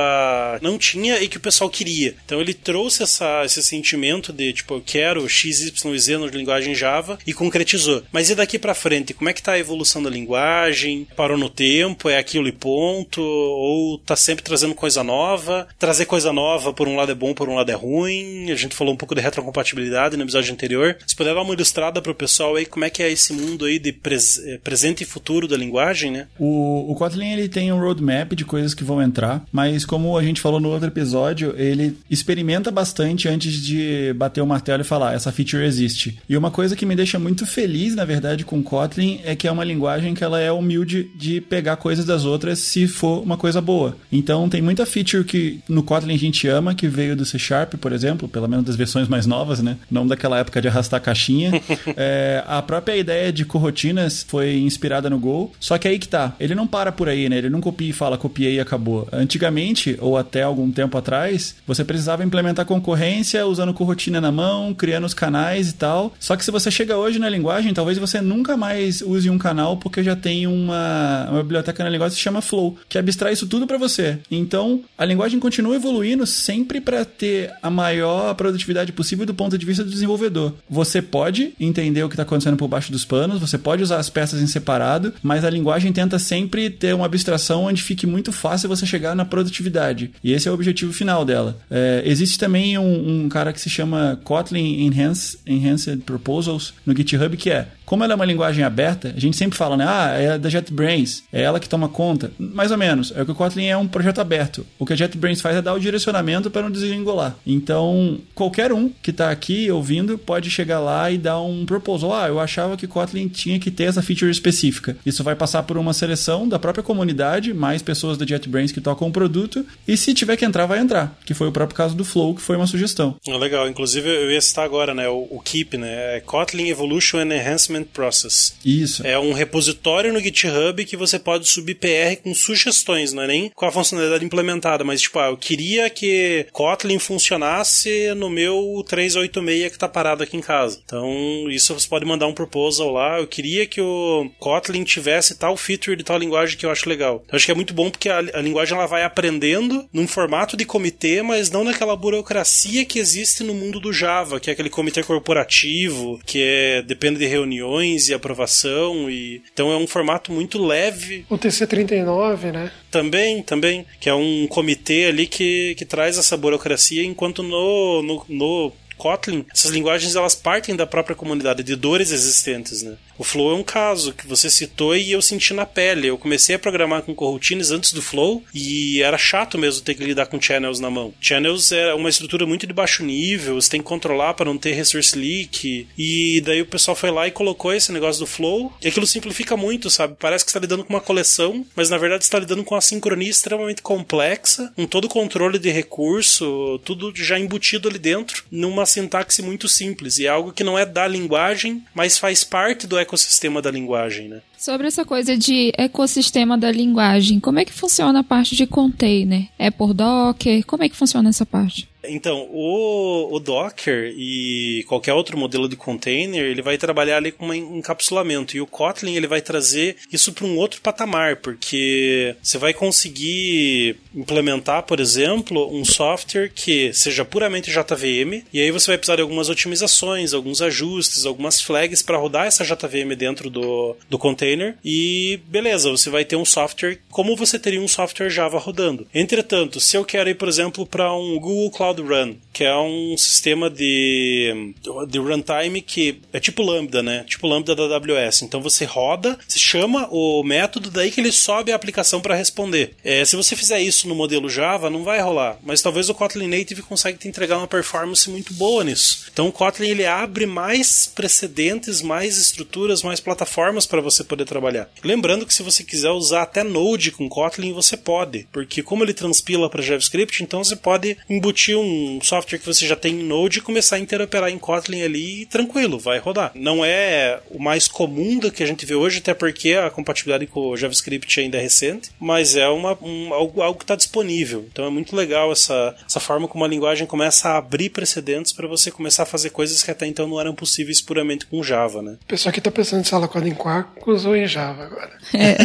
não 0.62 0.78
tinha 0.78 1.20
e 1.20 1.28
que 1.28 1.36
o 1.36 1.40
pessoal 1.40 1.70
queria. 1.70 2.14
Então 2.24 2.40
ele 2.40 2.54
trouxe 2.54 3.02
essa, 3.02 3.44
esse 3.44 3.62
sentimento 3.62 4.32
de, 4.32 4.52
tipo, 4.52 4.74
eu 4.74 4.82
quero 4.84 5.28
x, 5.28 5.72
na 5.84 6.26
linguagem 6.26 6.74
Java 6.74 7.18
e 7.26 7.32
concretizou. 7.32 8.02
Mas 8.10 8.30
e 8.30 8.34
daqui 8.34 8.58
para 8.58 8.74
frente? 8.74 9.14
Como 9.14 9.28
é 9.28 9.32
que 9.32 9.42
tá 9.42 9.52
a 9.52 9.58
evolução 9.58 10.02
da 10.02 10.10
linguagem? 10.10 11.06
Parou 11.16 11.38
no 11.38 11.48
tempo? 11.48 12.08
É 12.08 12.18
aquilo 12.18 12.48
e 12.48 12.52
ponto? 12.52 13.20
Ou 13.20 13.98
tá 13.98 14.16
sempre 14.16 14.42
trazendo 14.42 14.74
coisa 14.74 15.02
nova? 15.02 15.68
Trazer 15.78 16.06
coisa 16.06 16.32
nova 16.32 16.72
por 16.72 16.88
um 16.88 16.96
lado 16.96 17.12
é 17.12 17.14
bom, 17.14 17.34
por 17.34 17.48
um 17.48 17.54
lado 17.54 17.70
é 17.70 17.74
ruim. 17.74 18.50
A 18.50 18.56
gente 18.56 18.74
falou 18.74 18.94
um 18.94 18.96
pouco 18.96 19.14
de 19.14 19.20
retrocompatibilidade 19.20 20.16
no 20.16 20.24
episódio 20.24 20.52
anterior. 20.52 20.96
Se 21.06 21.14
puder 21.14 21.34
dar 21.34 21.42
uma 21.42 21.54
ilustrada 21.54 22.00
pro 22.00 22.14
pessoal 22.14 22.56
aí, 22.56 22.66
como 22.66 22.84
é 22.84 22.90
que 22.90 23.02
é 23.02 23.10
esse 23.10 23.32
mundo 23.32 23.64
aí 23.64 23.73
de 23.78 23.92
pres 23.92 24.38
eh, 24.44 24.58
presente 24.62 25.02
e 25.02 25.06
futuro 25.06 25.46
da 25.46 25.56
linguagem, 25.56 26.10
né? 26.10 26.26
O, 26.38 26.90
o 26.90 26.94
Kotlin 26.94 27.32
ele 27.32 27.48
tem 27.48 27.72
um 27.72 27.78
roadmap 27.78 28.32
de 28.34 28.44
coisas 28.44 28.74
que 28.74 28.84
vão 28.84 29.02
entrar, 29.02 29.44
mas 29.52 29.84
como 29.84 30.16
a 30.16 30.22
gente 30.22 30.40
falou 30.40 30.60
no 30.60 30.70
outro 30.70 30.88
episódio, 30.88 31.54
ele 31.56 31.96
experimenta 32.10 32.70
bastante 32.70 33.28
antes 33.28 33.54
de 33.62 34.12
bater 34.14 34.40
o 34.40 34.46
martelo 34.46 34.82
e 34.82 34.84
falar 34.84 35.14
essa 35.14 35.32
feature 35.32 35.64
existe. 35.64 36.18
E 36.28 36.36
uma 36.36 36.50
coisa 36.50 36.76
que 36.76 36.86
me 36.86 36.96
deixa 36.96 37.18
muito 37.18 37.46
feliz, 37.46 37.94
na 37.94 38.04
verdade, 38.04 38.44
com 38.44 38.62
Kotlin 38.62 39.20
é 39.24 39.34
que 39.34 39.46
é 39.46 39.52
uma 39.52 39.64
linguagem 39.64 40.14
que 40.14 40.24
ela 40.24 40.40
é 40.40 40.50
humilde 40.50 41.10
de 41.16 41.40
pegar 41.40 41.76
coisas 41.76 42.04
das 42.04 42.24
outras 42.24 42.58
se 42.58 42.86
for 42.86 43.22
uma 43.22 43.36
coisa 43.36 43.60
boa. 43.60 43.96
Então 44.10 44.48
tem 44.48 44.62
muita 44.62 44.86
feature 44.86 45.24
que 45.24 45.60
no 45.68 45.82
Kotlin 45.82 46.14
a 46.14 46.18
gente 46.18 46.48
ama, 46.48 46.74
que 46.74 46.88
veio 46.88 47.16
do 47.16 47.24
C 47.24 47.38
Sharp, 47.38 47.74
por 47.74 47.92
exemplo, 47.92 48.28
pelo 48.28 48.48
menos 48.48 48.64
das 48.64 48.76
versões 48.76 49.08
mais 49.08 49.26
novas, 49.26 49.60
né? 49.60 49.76
Não 49.90 50.06
daquela 50.06 50.38
época 50.38 50.60
de 50.60 50.68
arrastar 50.68 51.00
caixinha. 51.00 51.52
é, 51.96 52.42
a 52.46 52.62
própria 52.62 52.96
ideia 52.96 53.32
de 53.32 53.44
corotinas 53.54 54.26
foi 54.26 54.56
inspirada 54.58 55.08
no 55.08 55.16
Go. 55.16 55.52
Só 55.60 55.78
que 55.78 55.86
aí 55.86 55.96
que 55.96 56.08
tá. 56.08 56.34
Ele 56.40 56.56
não 56.56 56.66
para 56.66 56.90
por 56.90 57.08
aí, 57.08 57.28
né? 57.28 57.38
Ele 57.38 57.48
não 57.48 57.60
copia 57.60 57.90
e 57.90 57.92
fala, 57.92 58.18
copiei 58.18 58.56
e 58.56 58.60
acabou. 58.60 59.06
Antigamente, 59.12 59.96
ou 60.00 60.18
até 60.18 60.42
algum 60.42 60.72
tempo 60.72 60.98
atrás, 60.98 61.54
você 61.64 61.84
precisava 61.84 62.24
implementar 62.24 62.66
concorrência 62.66 63.46
usando 63.46 63.72
corotina 63.72 64.20
na 64.20 64.32
mão, 64.32 64.74
criando 64.74 65.04
os 65.04 65.14
canais 65.14 65.70
e 65.70 65.74
tal. 65.74 66.12
Só 66.18 66.34
que 66.34 66.44
se 66.44 66.50
você 66.50 66.68
chega 66.68 66.96
hoje 66.96 67.20
na 67.20 67.28
linguagem, 67.28 67.72
talvez 67.72 67.96
você 67.96 68.20
nunca 68.20 68.56
mais 68.56 69.00
use 69.00 69.30
um 69.30 69.38
canal 69.38 69.76
porque 69.76 70.02
já 70.02 70.16
tem 70.16 70.48
uma, 70.48 71.28
uma 71.30 71.42
biblioteca 71.42 71.84
na 71.84 71.90
linguagem 71.90 72.14
que 72.14 72.18
se 72.18 72.24
chama 72.24 72.42
Flow, 72.42 72.76
que 72.88 72.98
abstrai 72.98 73.34
isso 73.34 73.46
tudo 73.46 73.68
para 73.68 73.78
você. 73.78 74.18
Então, 74.28 74.80
a 74.98 75.04
linguagem 75.04 75.38
continua 75.38 75.76
evoluindo 75.76 76.26
sempre 76.26 76.80
para 76.80 77.04
ter 77.04 77.52
a 77.62 77.70
maior 77.70 78.34
produtividade 78.34 78.90
possível 78.92 79.24
do 79.24 79.34
ponto 79.34 79.56
de 79.56 79.64
vista 79.64 79.84
do 79.84 79.90
desenvolvedor. 79.90 80.54
Você 80.68 81.00
pode 81.00 81.52
entender 81.60 82.02
o 82.02 82.08
que 82.08 82.14
está 82.14 82.24
acontecendo 82.24 82.56
por 82.56 82.66
baixo 82.66 82.90
dos 82.90 83.04
panos, 83.04 83.43
você 83.46 83.58
pode 83.58 83.82
usar 83.82 83.98
as 83.98 84.10
peças 84.10 84.40
em 84.40 84.46
separado, 84.46 85.12
mas 85.22 85.44
a 85.44 85.50
linguagem 85.50 85.92
tenta 85.92 86.18
sempre 86.18 86.70
ter 86.70 86.94
uma 86.94 87.06
abstração 87.06 87.64
onde 87.64 87.82
fique 87.82 88.06
muito 88.06 88.32
fácil 88.32 88.68
você 88.68 88.86
chegar 88.86 89.14
na 89.14 89.24
produtividade. 89.24 90.10
E 90.22 90.32
esse 90.32 90.48
é 90.48 90.50
o 90.50 90.54
objetivo 90.54 90.92
final 90.92 91.24
dela. 91.24 91.58
É, 91.70 92.02
existe 92.04 92.38
também 92.38 92.78
um, 92.78 93.24
um, 93.24 93.28
cara 93.28 93.52
que 93.52 93.60
se 93.60 93.70
chama 93.70 94.20
Kotlin 94.24 94.86
Enhanced, 94.86 95.38
Enhanced 95.46 96.02
Proposals 96.02 96.74
no 96.84 96.96
GitHub, 96.96 97.36
que 97.36 97.50
é 97.50 97.68
como 97.94 98.02
ela 98.02 98.14
é 98.14 98.16
uma 98.16 98.24
linguagem 98.24 98.64
aberta, 98.64 99.14
a 99.16 99.20
gente 99.20 99.36
sempre 99.36 99.56
fala, 99.56 99.76
né? 99.76 99.84
Ah, 99.86 100.08
é 100.18 100.36
da 100.36 100.48
JetBrains, 100.48 101.22
é 101.32 101.42
ela 101.42 101.60
que 101.60 101.68
toma 101.68 101.88
conta. 101.88 102.32
Mais 102.40 102.72
ou 102.72 102.76
menos. 102.76 103.12
É 103.14 103.24
que 103.24 103.30
o 103.30 103.36
Kotlin 103.36 103.66
é 103.66 103.76
um 103.76 103.86
projeto 103.86 104.20
aberto. 104.20 104.66
O 104.80 104.84
que 104.84 104.92
a 104.92 104.96
JetBrains 104.96 105.40
faz 105.40 105.54
é 105.54 105.62
dar 105.62 105.74
o 105.74 105.78
direcionamento 105.78 106.50
para 106.50 106.62
não 106.62 106.72
desvincular. 106.72 107.36
Então, 107.46 108.18
qualquer 108.34 108.72
um 108.72 108.90
que 109.00 109.12
está 109.12 109.30
aqui 109.30 109.70
ouvindo 109.70 110.18
pode 110.18 110.50
chegar 110.50 110.80
lá 110.80 111.08
e 111.08 111.16
dar 111.16 111.40
um 111.40 111.64
proposal. 111.64 112.12
Ah, 112.12 112.26
eu 112.26 112.40
achava 112.40 112.76
que 112.76 112.88
Kotlin 112.88 113.28
tinha 113.28 113.60
que 113.60 113.70
ter 113.70 113.84
essa 113.84 114.02
feature 114.02 114.28
específica. 114.28 114.96
Isso 115.06 115.22
vai 115.22 115.36
passar 115.36 115.62
por 115.62 115.78
uma 115.78 115.92
seleção 115.92 116.48
da 116.48 116.58
própria 116.58 116.82
comunidade, 116.82 117.54
mais 117.54 117.80
pessoas 117.80 118.18
da 118.18 118.26
JetBrains 118.26 118.72
que 118.72 118.80
tocam 118.80 119.06
o 119.06 119.12
produto. 119.12 119.64
E 119.86 119.96
se 119.96 120.12
tiver 120.14 120.36
que 120.36 120.44
entrar, 120.44 120.66
vai 120.66 120.80
entrar. 120.80 121.16
Que 121.24 121.32
foi 121.32 121.46
o 121.46 121.52
próprio 121.52 121.76
caso 121.76 121.94
do 121.94 122.04
Flow, 122.04 122.34
que 122.34 122.42
foi 122.42 122.56
uma 122.56 122.66
sugestão. 122.66 123.14
Ah, 123.28 123.36
legal. 123.36 123.68
Inclusive, 123.68 124.08
eu 124.08 124.32
ia 124.32 124.40
citar 124.40 124.64
agora, 124.64 124.92
né? 124.92 125.08
O, 125.08 125.28
o 125.30 125.40
Keep, 125.40 125.78
né? 125.78 126.16
É 126.16 126.20
Kotlin 126.20 126.66
Evolution 126.70 127.18
and 127.18 127.32
Enhancement 127.32 127.83
Development 127.84 127.88
Process. 127.92 128.56
Isso. 128.64 129.06
É 129.06 129.18
um 129.18 129.32
repositório 129.32 130.12
no 130.12 130.20
GitHub 130.20 130.84
que 130.84 130.96
você 130.96 131.18
pode 131.18 131.46
subir 131.46 131.74
PR 131.74 132.20
com 132.22 132.34
sugestões, 132.34 133.12
não 133.12 133.22
é 133.22 133.26
nem 133.26 133.50
com 133.50 133.66
a 133.66 133.72
funcionalidade 133.72 134.24
implementada, 134.24 134.84
mas 134.84 135.00
tipo, 135.00 135.18
ah, 135.18 135.28
eu 135.28 135.36
queria 135.36 135.90
que 135.90 136.46
Kotlin 136.52 136.98
funcionasse 136.98 138.14
no 138.14 138.30
meu 138.30 138.84
386 138.88 139.72
que 139.72 139.78
tá 139.78 139.88
parado 139.88 140.22
aqui 140.22 140.36
em 140.36 140.40
casa. 140.40 140.80
Então, 140.84 141.48
isso 141.48 141.74
você 141.74 141.88
pode 141.88 142.04
mandar 142.04 142.26
um 142.26 142.34
proposal 142.34 142.90
lá. 142.90 143.18
Eu 143.18 143.26
queria 143.26 143.66
que 143.66 143.80
o 143.80 144.30
Kotlin 144.38 144.84
tivesse 144.84 145.36
tal 145.36 145.56
feature 145.56 145.96
de 145.96 146.04
tal 146.04 146.18
linguagem 146.18 146.56
que 146.56 146.66
eu 146.66 146.70
acho 146.70 146.88
legal. 146.88 147.22
Então, 147.24 147.36
acho 147.36 147.46
que 147.46 147.52
é 147.52 147.54
muito 147.54 147.74
bom 147.74 147.90
porque 147.90 148.08
a, 148.08 148.18
a 148.18 148.40
linguagem 148.40 148.76
ela 148.76 148.86
vai 148.86 149.04
aprendendo 149.04 149.88
num 149.92 150.06
formato 150.06 150.56
de 150.56 150.64
comitê, 150.64 151.22
mas 151.22 151.50
não 151.50 151.64
naquela 151.64 151.96
burocracia 151.96 152.84
que 152.84 152.98
existe 152.98 153.42
no 153.42 153.54
mundo 153.54 153.80
do 153.80 153.92
Java, 153.92 154.40
que 154.40 154.50
é 154.50 154.52
aquele 154.52 154.70
comitê 154.70 155.02
corporativo, 155.02 156.20
que 156.24 156.42
é 156.42 156.82
depende 156.82 157.18
de 157.18 157.26
reuniões 157.64 158.08
e 158.08 158.14
aprovação 158.14 159.10
e 159.10 159.42
então 159.52 159.72
é 159.72 159.76
um 159.76 159.86
formato 159.86 160.30
muito 160.32 160.62
leve. 160.64 161.24
O 161.30 161.38
TC39, 161.38 162.52
né? 162.52 162.70
Também, 162.90 163.42
também, 163.42 163.86
que 163.98 164.08
é 164.08 164.14
um 164.14 164.46
comitê 164.48 165.06
ali 165.06 165.26
que, 165.26 165.74
que 165.76 165.84
traz 165.84 166.18
essa 166.18 166.36
burocracia, 166.36 167.02
enquanto 167.02 167.42
no, 167.42 168.02
no, 168.02 168.26
no 168.28 168.72
Kotlin, 168.96 169.44
essas 169.52 169.70
linguagens 169.70 170.14
elas 170.14 170.34
partem 170.34 170.76
da 170.76 170.86
própria 170.86 171.16
comunidade, 171.16 171.62
de 171.62 171.74
dores 171.74 172.12
existentes, 172.12 172.82
né? 172.82 172.96
O 173.16 173.24
Flow 173.24 173.52
é 173.52 173.54
um 173.54 173.62
caso 173.62 174.12
que 174.12 174.26
você 174.26 174.50
citou 174.50 174.96
e 174.96 175.12
eu 175.12 175.22
senti 175.22 175.54
na 175.54 175.64
pele. 175.64 176.08
Eu 176.08 176.18
comecei 176.18 176.56
a 176.56 176.58
programar 176.58 177.02
com 177.02 177.14
coroutines 177.14 177.70
antes 177.70 177.92
do 177.92 178.02
Flow 178.02 178.42
e 178.52 179.02
era 179.02 179.16
chato 179.16 179.56
mesmo 179.56 179.82
ter 179.82 179.94
que 179.94 180.04
lidar 180.04 180.26
com 180.26 180.40
channels 180.40 180.80
na 180.80 180.90
mão. 180.90 181.14
Channels 181.20 181.70
é 181.72 181.94
uma 181.94 182.08
estrutura 182.08 182.46
muito 182.46 182.66
de 182.66 182.72
baixo 182.72 183.04
nível, 183.04 183.54
você 183.54 183.70
tem 183.70 183.80
que 183.80 183.86
controlar 183.86 184.34
para 184.34 184.46
não 184.46 184.58
ter 184.58 184.72
resource 184.72 185.16
leak. 185.16 185.86
E 185.96 186.40
daí 186.44 186.62
o 186.62 186.66
pessoal 186.66 186.96
foi 186.96 187.10
lá 187.10 187.28
e 187.28 187.30
colocou 187.30 187.72
esse 187.72 187.92
negócio 187.92 188.20
do 188.20 188.26
Flow 188.26 188.72
e 188.82 188.88
aquilo 188.88 189.06
simplifica 189.06 189.56
muito, 189.56 189.88
sabe? 189.90 190.16
Parece 190.18 190.44
que 190.44 190.50
está 190.50 190.60
lidando 190.60 190.84
com 190.84 190.92
uma 190.92 191.00
coleção, 191.00 191.64
mas 191.76 191.90
na 191.90 191.98
verdade 191.98 192.24
está 192.24 192.38
lidando 192.38 192.64
com 192.64 192.74
uma 192.74 192.80
sincronia 192.80 193.30
extremamente 193.30 193.82
complexa, 193.82 194.72
com 194.74 194.86
todo 194.86 195.04
o 195.04 195.08
controle 195.08 195.58
de 195.58 195.70
recurso, 195.70 196.80
tudo 196.84 197.12
já 197.14 197.38
embutido 197.38 197.88
ali 197.88 197.98
dentro, 197.98 198.44
numa 198.50 198.86
sintaxe 198.86 199.40
muito 199.40 199.68
simples. 199.68 200.18
E 200.18 200.26
é 200.26 200.30
algo 200.30 200.52
que 200.52 200.64
não 200.64 200.78
é 200.78 200.84
da 200.84 201.06
linguagem, 201.06 201.82
mas 201.94 202.18
faz 202.18 202.42
parte 202.42 202.86
do 202.86 203.03
ecossistema 203.04 203.62
da 203.62 203.70
linguagem, 203.70 204.28
né? 204.28 204.42
Sobre 204.58 204.86
essa 204.86 205.04
coisa 205.04 205.36
de 205.36 205.72
ecossistema 205.76 206.58
da 206.58 206.72
linguagem, 206.72 207.38
como 207.38 207.58
é 207.58 207.64
que 207.64 207.72
funciona 207.72 208.20
a 208.20 208.24
parte 208.24 208.56
de 208.56 208.66
container? 208.66 209.46
É 209.58 209.70
por 209.70 209.94
Docker? 209.94 210.64
Como 210.66 210.82
é 210.82 210.88
que 210.88 210.96
funciona 210.96 211.28
essa 211.28 211.46
parte? 211.46 211.88
Então, 212.08 212.48
o, 212.50 213.34
o, 213.34 213.40
Docker 213.40 214.12
e 214.16 214.84
qualquer 214.88 215.12
outro 215.12 215.36
modelo 215.36 215.68
de 215.68 215.76
container, 215.76 216.44
ele 216.44 216.62
vai 216.62 216.78
trabalhar 216.78 217.18
ali 217.18 217.32
com 217.32 217.46
um 217.46 217.78
encapsulamento. 217.78 218.56
E 218.56 218.60
o 218.60 218.66
Kotlin, 218.66 219.14
ele 219.14 219.26
vai 219.26 219.40
trazer 219.40 219.96
isso 220.12 220.32
para 220.32 220.46
um 220.46 220.56
outro 220.56 220.80
patamar, 220.80 221.36
porque 221.36 222.34
você 222.42 222.58
vai 222.58 222.72
conseguir 222.72 223.96
implementar, 224.14 224.84
por 224.84 225.00
exemplo, 225.00 225.72
um 225.74 225.84
software 225.84 226.50
que 226.54 226.92
seja 226.92 227.24
puramente 227.24 227.70
JVM, 227.70 228.44
e 228.52 228.60
aí 228.60 228.70
você 228.70 228.88
vai 228.88 228.98
precisar 228.98 229.16
de 229.16 229.22
algumas 229.22 229.48
otimizações, 229.48 230.32
alguns 230.32 230.62
ajustes, 230.62 231.26
algumas 231.26 231.60
flags 231.60 232.02
para 232.02 232.18
rodar 232.18 232.46
essa 232.46 232.64
JVM 232.64 233.14
dentro 233.16 233.50
do, 233.50 233.96
do 234.08 234.18
container. 234.18 234.76
E 234.84 235.40
beleza, 235.46 235.90
você 235.90 236.10
vai 236.10 236.24
ter 236.24 236.36
um 236.36 236.44
software 236.44 236.98
como 237.10 237.36
você 237.36 237.58
teria 237.58 237.80
um 237.80 237.88
software 237.88 238.30
Java 238.30 238.58
rodando. 238.58 239.06
Entretanto, 239.14 239.80
se 239.80 239.96
eu 239.96 240.04
quero 240.04 240.30
ir, 240.30 240.34
por 240.34 240.48
exemplo, 240.48 240.86
para 240.86 241.12
um 241.14 241.38
Google 241.38 241.70
Cloud 241.70 241.93
Cloud 241.94 242.02
Run, 242.02 242.36
que 242.52 242.64
é 242.64 242.76
um 242.76 243.16
sistema 243.16 243.70
de, 243.70 244.74
de 245.08 245.18
runtime 245.18 245.80
que 245.80 246.20
é 246.32 246.40
tipo 246.40 246.62
Lambda, 246.62 247.02
né? 247.02 247.24
Tipo 247.26 247.46
Lambda 247.46 247.74
da 247.74 247.82
AWS. 247.84 248.42
Então 248.42 248.60
você 248.60 248.84
roda, 248.84 249.38
você 249.46 249.58
chama 249.58 250.08
o 250.10 250.42
método, 250.42 250.90
daí 250.90 251.10
que 251.10 251.20
ele 251.20 251.32
sobe 251.32 251.72
a 251.72 251.76
aplicação 251.76 252.20
para 252.20 252.34
responder. 252.34 252.94
É, 253.04 253.24
se 253.24 253.36
você 253.36 253.54
fizer 253.54 253.80
isso 253.80 254.08
no 254.08 254.14
modelo 254.14 254.48
Java, 254.48 254.90
não 254.90 255.04
vai 255.04 255.20
rolar. 255.20 255.58
Mas 255.62 255.82
talvez 255.82 256.08
o 256.08 256.14
Kotlin 256.14 256.48
Native 256.48 256.82
consiga 256.82 257.16
te 257.16 257.28
entregar 257.28 257.58
uma 257.58 257.66
performance 257.66 258.28
muito 258.28 258.52
boa 258.54 258.84
nisso. 258.84 259.26
Então 259.32 259.48
o 259.48 259.52
Kotlin 259.52 259.88
ele 259.88 260.06
abre 260.06 260.46
mais 260.46 261.06
precedentes, 261.06 262.02
mais 262.02 262.38
estruturas, 262.38 263.02
mais 263.02 263.20
plataformas 263.20 263.86
para 263.86 264.00
você 264.00 264.24
poder 264.24 264.44
trabalhar. 264.44 264.88
Lembrando 265.02 265.46
que 265.46 265.54
se 265.54 265.62
você 265.62 265.84
quiser 265.84 266.10
usar 266.10 266.42
até 266.42 266.62
Node 266.62 267.10
com 267.10 267.28
Kotlin, 267.28 267.72
você 267.72 267.96
pode, 267.96 268.46
porque 268.52 268.82
como 268.82 269.04
ele 269.04 269.14
transpila 269.14 269.68
para 269.68 269.82
JavaScript, 269.82 270.42
então 270.42 270.62
você 270.62 270.76
pode 270.76 271.16
embutir 271.28 271.76
um 271.76 271.83
um 271.84 272.20
software 272.22 272.58
que 272.58 272.66
você 272.66 272.86
já 272.86 272.96
tem 272.96 273.14
em 273.14 273.24
Node 273.24 273.58
e 273.58 273.62
começar 273.62 273.96
a 273.96 273.98
interoperar 273.98 274.50
em 274.50 274.58
Kotlin 274.58 275.02
ali 275.02 275.42
e 275.42 275.46
tranquilo, 275.46 275.98
vai 275.98 276.18
rodar. 276.18 276.52
Não 276.54 276.84
é 276.84 277.40
o 277.50 277.62
mais 277.62 277.88
comum 277.88 278.38
do 278.38 278.50
que 278.50 278.62
a 278.62 278.66
gente 278.66 278.86
vê 278.86 278.94
hoje, 278.94 279.18
até 279.18 279.34
porque 279.34 279.72
a 279.72 279.90
compatibilidade 279.90 280.46
com 280.46 280.68
o 280.68 280.76
JavaScript 280.76 281.40
ainda 281.40 281.58
é 281.58 281.60
recente, 281.60 282.10
mas 282.18 282.56
é 282.56 282.68
uma, 282.68 282.96
um, 283.02 283.32
algo, 283.32 283.62
algo 283.62 283.78
que 283.78 283.84
está 283.84 283.96
disponível. 283.96 284.66
Então 284.72 284.86
é 284.86 284.90
muito 284.90 285.14
legal 285.14 285.52
essa, 285.52 285.94
essa 286.06 286.20
forma 286.20 286.48
como 286.48 286.64
a 286.64 286.68
linguagem 286.68 287.06
começa 287.06 287.50
a 287.50 287.58
abrir 287.58 287.90
precedentes 287.90 288.52
para 288.52 288.66
você 288.66 288.90
começar 288.90 289.24
a 289.24 289.26
fazer 289.26 289.50
coisas 289.50 289.82
que 289.82 289.90
até 289.90 290.06
então 290.06 290.26
não 290.26 290.40
eram 290.40 290.54
possíveis 290.54 291.00
puramente 291.00 291.46
com 291.46 291.62
Java, 291.62 292.02
né? 292.02 292.16
O 292.22 292.26
pessoal 292.26 292.50
aqui 292.50 292.60
está 292.60 292.70
pensando 292.70 293.00
em 293.00 293.04
sala 293.04 293.28
quadra 293.28 293.48
em 293.48 293.54
Quarkus 293.54 294.24
ou 294.24 294.36
em 294.36 294.46
Java 294.46 294.84
agora. 294.84 295.18
É. 295.34 295.56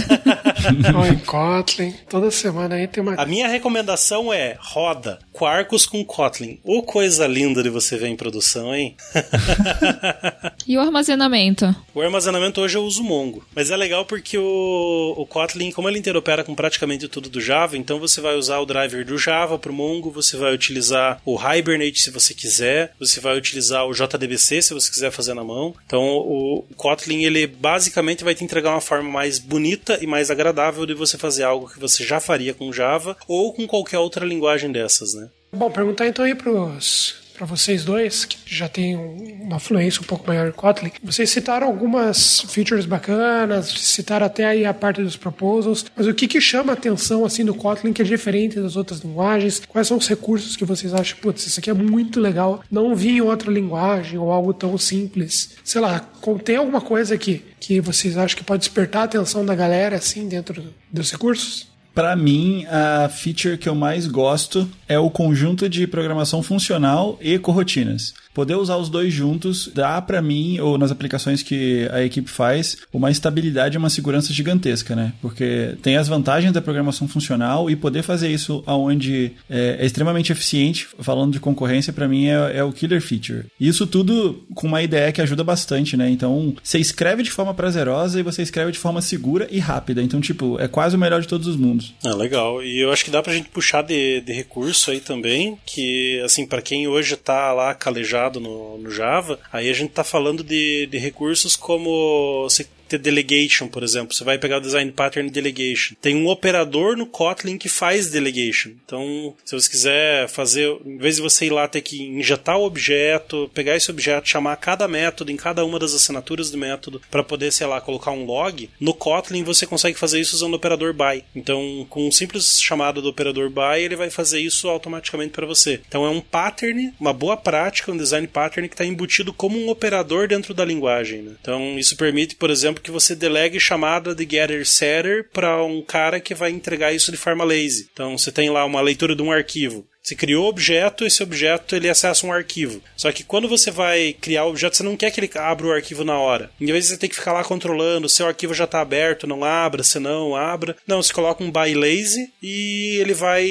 em 1.11 1.17
Kotlin. 1.19 1.93
Toda 2.09 2.31
semana 2.31 2.75
aí 2.75 2.87
tem 2.87 3.01
uma. 3.01 3.15
A 3.15 3.25
minha 3.25 3.47
recomendação 3.47 4.33
é 4.33 4.57
roda 4.59 5.19
Quarkus 5.33 5.85
com 5.85 6.03
Kotlin. 6.03 6.59
Ô 6.63 6.83
coisa 6.83 7.25
linda 7.25 7.63
de 7.63 7.69
você 7.69 7.97
ver 7.97 8.07
em 8.07 8.15
produção, 8.15 8.75
hein? 8.75 8.95
e 10.67 10.77
o 10.77 10.81
armazenamento? 10.81 11.73
O 11.95 12.01
armazenamento 12.01 12.59
hoje 12.59 12.77
eu 12.77 12.83
uso 12.83 13.03
Mongo. 13.03 13.45
Mas 13.55 13.71
é 13.71 13.77
legal 13.77 14.05
porque 14.05 14.37
o, 14.37 15.13
o 15.17 15.25
Kotlin, 15.25 15.71
como 15.71 15.87
ele 15.87 15.99
interopera 15.99 16.43
com 16.43 16.53
praticamente 16.53 17.07
tudo 17.07 17.29
do 17.29 17.39
Java, 17.39 17.77
então 17.77 17.99
você 17.99 18.19
vai 18.19 18.35
usar 18.35 18.59
o 18.59 18.65
driver 18.65 19.05
do 19.05 19.17
Java 19.17 19.57
para 19.57 19.71
o 19.71 19.75
Mongo, 19.75 20.11
você 20.11 20.35
vai 20.35 20.53
utilizar 20.53 21.21
o 21.25 21.37
Hibernate 21.39 22.01
se 22.01 22.11
você 22.11 22.33
quiser, 22.33 22.93
você 22.99 23.21
vai 23.21 23.37
utilizar 23.37 23.87
o 23.87 23.93
JDBC 23.93 24.61
se 24.61 24.73
você 24.73 24.91
quiser 24.91 25.11
fazer 25.11 25.33
na 25.33 25.43
mão. 25.43 25.73
Então 25.85 26.03
o 26.03 26.65
Kotlin, 26.75 27.23
ele 27.23 27.47
basicamente 27.47 28.25
vai 28.25 28.35
te 28.35 28.43
entregar 28.43 28.71
uma 28.71 28.81
forma 28.81 29.09
mais 29.09 29.39
bonita 29.39 29.97
e 30.01 30.07
mais 30.07 30.29
agradável 30.29 30.48
de 30.85 30.93
você 30.93 31.17
fazer 31.17 31.43
algo 31.43 31.69
que 31.69 31.79
você 31.79 32.03
já 32.03 32.19
faria 32.19 32.53
com 32.53 32.71
Java 32.73 33.15
ou 33.27 33.53
com 33.53 33.67
qualquer 33.67 33.99
outra 33.99 34.25
linguagem 34.25 34.71
dessas, 34.71 35.13
né? 35.13 35.29
Bom, 35.51 35.69
perguntar 35.71 36.07
então 36.07 36.25
aí 36.25 36.35
pros 36.35 37.15
para 37.39 37.45
vocês 37.45 37.85
dois, 37.85 38.25
que 38.25 38.37
já 38.45 38.67
têm 38.67 38.97
uma 38.97 39.59
fluência 39.59 40.01
um 40.01 40.03
pouco 40.03 40.27
maior 40.27 40.49
em 40.49 40.51
Kotlin. 40.51 40.91
Vocês 41.01 41.29
citaram 41.29 41.67
algumas 41.67 42.41
features 42.41 42.85
bacanas, 42.85 43.67
citaram 43.69 44.25
até 44.25 44.45
aí 44.45 44.65
a 44.65 44.73
parte 44.73 45.01
dos 45.01 45.15
proposals, 45.15 45.85
mas 45.95 46.05
o 46.05 46.13
que, 46.13 46.27
que 46.27 46.41
chama 46.41 46.73
a 46.73 46.75
atenção 46.75 47.23
assim 47.23 47.45
do 47.45 47.55
Kotlin 47.55 47.93
que 47.93 48.01
é 48.01 48.05
diferente 48.05 48.59
das 48.59 48.75
outras 48.75 48.99
linguagens? 48.99 49.61
Quais 49.69 49.87
são 49.87 49.95
os 49.95 50.07
recursos 50.09 50.57
que 50.57 50.65
vocês 50.65 50.93
acham, 50.93 51.17
putz, 51.19 51.47
isso 51.47 51.61
aqui 51.61 51.69
é 51.69 51.73
muito 51.73 52.19
legal, 52.19 52.61
não 52.69 52.93
vi 52.93 53.11
em 53.11 53.21
outra 53.21 53.49
linguagem 53.49 54.19
ou 54.19 54.33
algo 54.33 54.53
tão 54.53 54.77
simples? 54.77 55.51
Sei 55.63 55.79
lá, 55.79 56.05
tem 56.43 56.57
alguma 56.57 56.81
coisa 56.81 57.15
aqui 57.15 57.41
que 57.57 57.79
vocês 57.79 58.17
acham 58.17 58.37
que 58.37 58.43
pode 58.43 58.59
despertar 58.59 59.03
a 59.03 59.05
atenção 59.05 59.45
da 59.45 59.55
galera 59.55 59.95
assim 59.95 60.27
dentro 60.27 60.73
dos 60.91 61.09
recursos? 61.09 61.69
Para 61.93 62.15
mim, 62.15 62.65
a 62.67 63.09
feature 63.09 63.57
que 63.57 63.67
eu 63.67 63.75
mais 63.75 64.07
gosto 64.07 64.69
é 64.87 64.97
o 64.97 65.09
conjunto 65.09 65.67
de 65.67 65.85
programação 65.87 66.41
funcional 66.41 67.17
e 67.21 67.37
corrotinas. 67.37 68.13
Poder 68.33 68.55
usar 68.55 68.77
os 68.77 68.89
dois 68.89 69.11
juntos 69.11 69.69
dá 69.73 70.01
para 70.01 70.21
mim, 70.21 70.59
ou 70.59 70.77
nas 70.77 70.91
aplicações 70.91 71.41
que 71.41 71.89
a 71.91 72.03
equipe 72.03 72.29
faz, 72.29 72.77
uma 72.93 73.09
estabilidade 73.09 73.75
e 73.75 73.77
uma 73.77 73.89
segurança 73.89 74.31
gigantesca, 74.31 74.95
né? 74.95 75.13
Porque 75.21 75.75
tem 75.81 75.97
as 75.97 76.07
vantagens 76.07 76.53
da 76.53 76.61
programação 76.61 77.07
funcional 77.07 77.69
e 77.69 77.75
poder 77.75 78.03
fazer 78.03 78.29
isso 78.29 78.63
aonde 78.65 79.31
é, 79.49 79.77
é 79.79 79.85
extremamente 79.85 80.31
eficiente, 80.31 80.87
falando 80.99 81.33
de 81.33 81.39
concorrência, 81.39 81.91
para 81.91 82.07
mim 82.07 82.27
é, 82.27 82.57
é, 82.57 82.63
o 82.63 82.71
killer 82.71 83.01
feature. 83.01 83.45
Isso 83.59 83.87
tudo 83.87 84.45
com 84.53 84.67
uma 84.67 84.83
ideia 84.83 85.11
que 85.11 85.21
ajuda 85.21 85.43
bastante, 85.43 85.97
né? 85.97 86.09
Então, 86.09 86.55
você 86.63 86.77
escreve 86.77 87.23
de 87.23 87.31
forma 87.31 87.53
prazerosa 87.53 88.19
e 88.19 88.23
você 88.23 88.41
escreve 88.41 88.71
de 88.71 88.79
forma 88.79 89.01
segura 89.01 89.47
e 89.49 89.59
rápida. 89.59 90.03
Então, 90.03 90.21
tipo, 90.21 90.59
é 90.59 90.67
quase 90.67 90.95
o 90.95 90.99
melhor 90.99 91.21
de 91.21 91.27
todos 91.27 91.47
os 91.47 91.55
mundos. 91.55 91.93
Ah, 92.05 92.13
legal. 92.13 92.63
E 92.63 92.79
eu 92.79 92.91
acho 92.91 93.03
que 93.03 93.11
dá 93.11 93.21
pra 93.23 93.33
gente 93.33 93.49
puxar 93.49 93.81
de, 93.81 94.21
de 94.21 94.31
recurso 94.33 94.91
aí 94.91 94.99
também, 94.99 95.57
que, 95.65 96.21
assim, 96.23 96.45
para 96.45 96.61
quem 96.61 96.87
hoje 96.87 97.15
tá 97.15 97.51
lá 97.53 97.73
calejado 97.73 98.18
no, 98.39 98.77
no 98.77 98.91
Java, 98.91 99.39
aí 99.53 99.69
a 99.69 99.73
gente 99.73 99.91
tá 99.91 100.03
falando 100.03 100.43
de, 100.43 100.87
de 100.87 100.97
recursos 100.97 101.55
como 101.55 102.47
ter 102.89 102.97
delegation, 102.97 103.67
por 103.67 103.83
exemplo. 103.83 104.13
Você 104.13 104.23
vai 104.23 104.37
pegar 104.37 104.57
o 104.57 104.61
design 104.61 104.91
pattern 104.91 105.29
delegation. 105.29 105.95
Tem 106.01 106.15
um 106.15 106.27
operador 106.27 106.97
no 106.97 107.05
Kotlin 107.05 107.57
que 107.57 107.69
faz 107.69 108.09
delegation. 108.09 108.71
Então, 108.85 109.35
se 109.45 109.53
você 109.53 109.69
quiser 109.69 110.27
fazer, 110.27 110.67
em 110.85 110.97
vez 110.97 111.17
de 111.17 111.21
você 111.21 111.45
ir 111.45 111.51
lá 111.51 111.67
ter 111.67 111.81
que 111.81 112.01
injetar 112.01 112.57
o 112.57 112.65
objeto, 112.65 113.49
pegar 113.53 113.75
esse 113.75 113.91
objeto, 113.91 114.27
chamar 114.27 114.55
cada 114.57 114.87
método 114.87 115.31
em 115.31 115.37
cada 115.37 115.63
uma 115.63 115.79
das 115.79 115.93
assinaturas 115.93 116.49
do 116.49 116.57
método 116.57 117.01
para 117.09 117.23
poder, 117.23 117.51
sei 117.51 117.67
lá, 117.67 117.79
colocar 117.79 118.11
um 118.11 118.25
log, 118.25 118.69
no 118.79 118.93
Kotlin 118.93 119.43
você 119.43 119.65
consegue 119.65 119.97
fazer 119.97 120.19
isso 120.19 120.35
usando 120.35 120.53
o 120.53 120.55
operador 120.57 120.93
by. 120.93 121.23
Então, 121.35 121.85
com 121.89 122.07
um 122.07 122.11
simples 122.11 122.61
chamado 122.61 123.01
do 123.01 123.09
operador 123.09 123.49
by, 123.49 123.81
ele 123.81 123.95
vai 123.95 124.09
fazer 124.09 124.39
isso 124.39 124.67
automaticamente 124.67 125.31
para 125.31 125.45
você. 125.45 125.79
Então, 125.87 126.05
é 126.05 126.09
um 126.09 126.21
pattern, 126.21 126.93
uma 126.99 127.13
boa 127.13 127.37
prática, 127.37 127.91
um 127.91 127.97
design 127.97 128.27
pattern 128.27 128.67
que 128.67 128.73
está 128.73 128.85
embutido 128.85 129.33
como 129.33 129.57
um 129.57 129.69
operador 129.69 130.27
dentro 130.27 130.53
da 130.53 130.65
linguagem. 130.65 131.21
Né? 131.21 131.35
Então, 131.41 131.77
isso 131.77 131.95
permite, 131.95 132.35
por 132.35 132.49
exemplo, 132.49 132.78
que 132.79 132.91
você 132.91 133.15
delegue 133.15 133.59
chamada 133.59 134.15
de 134.15 134.27
getter 134.29 134.65
setter 134.65 135.29
para 135.31 135.63
um 135.63 135.81
cara 135.81 136.19
que 136.19 136.33
vai 136.33 136.51
entregar 136.51 136.93
isso 136.93 137.11
de 137.11 137.17
forma 137.17 137.43
lazy. 137.43 137.89
Então, 137.91 138.17
você 138.17 138.31
tem 138.31 138.49
lá 138.49 138.65
uma 138.65 138.81
leitura 138.81 139.15
de 139.15 139.21
um 139.21 139.31
arquivo. 139.31 139.85
Você 140.01 140.15
criou 140.15 140.45
o 140.45 140.49
objeto, 140.49 141.05
esse 141.05 141.21
objeto 141.21 141.75
ele 141.75 141.89
acessa 141.89 142.25
um 142.25 142.33
arquivo. 142.33 142.81
Só 142.95 143.11
que 143.11 143.23
quando 143.23 143.47
você 143.47 143.69
vai 143.69 144.15
criar 144.19 144.45
o 144.45 144.49
objeto, 144.49 144.75
você 144.75 144.83
não 144.83 144.97
quer 144.97 145.11
que 145.11 145.19
ele 145.19 145.29
abra 145.35 145.67
o 145.67 145.71
arquivo 145.71 146.03
na 146.03 146.17
hora. 146.17 146.49
Em 146.59 146.65
vez 146.65 146.87
você 146.87 146.97
ter 146.97 147.09
que 147.09 147.15
ficar 147.15 147.33
lá 147.33 147.43
controlando, 147.43 148.09
se 148.09 148.23
o 148.23 148.27
arquivo 148.27 148.53
já 148.53 148.63
está 148.63 148.81
aberto, 148.81 149.27
não 149.27 149.43
abra, 149.43 149.83
se 149.83 149.99
não, 149.99 150.35
abra. 150.35 150.75
Não, 150.87 151.01
você 151.01 151.13
coloca 151.13 151.43
um 151.43 151.51
by 151.51 151.73
lazy 151.75 152.31
e 152.41 152.97
ele 152.99 153.13
vai. 153.13 153.47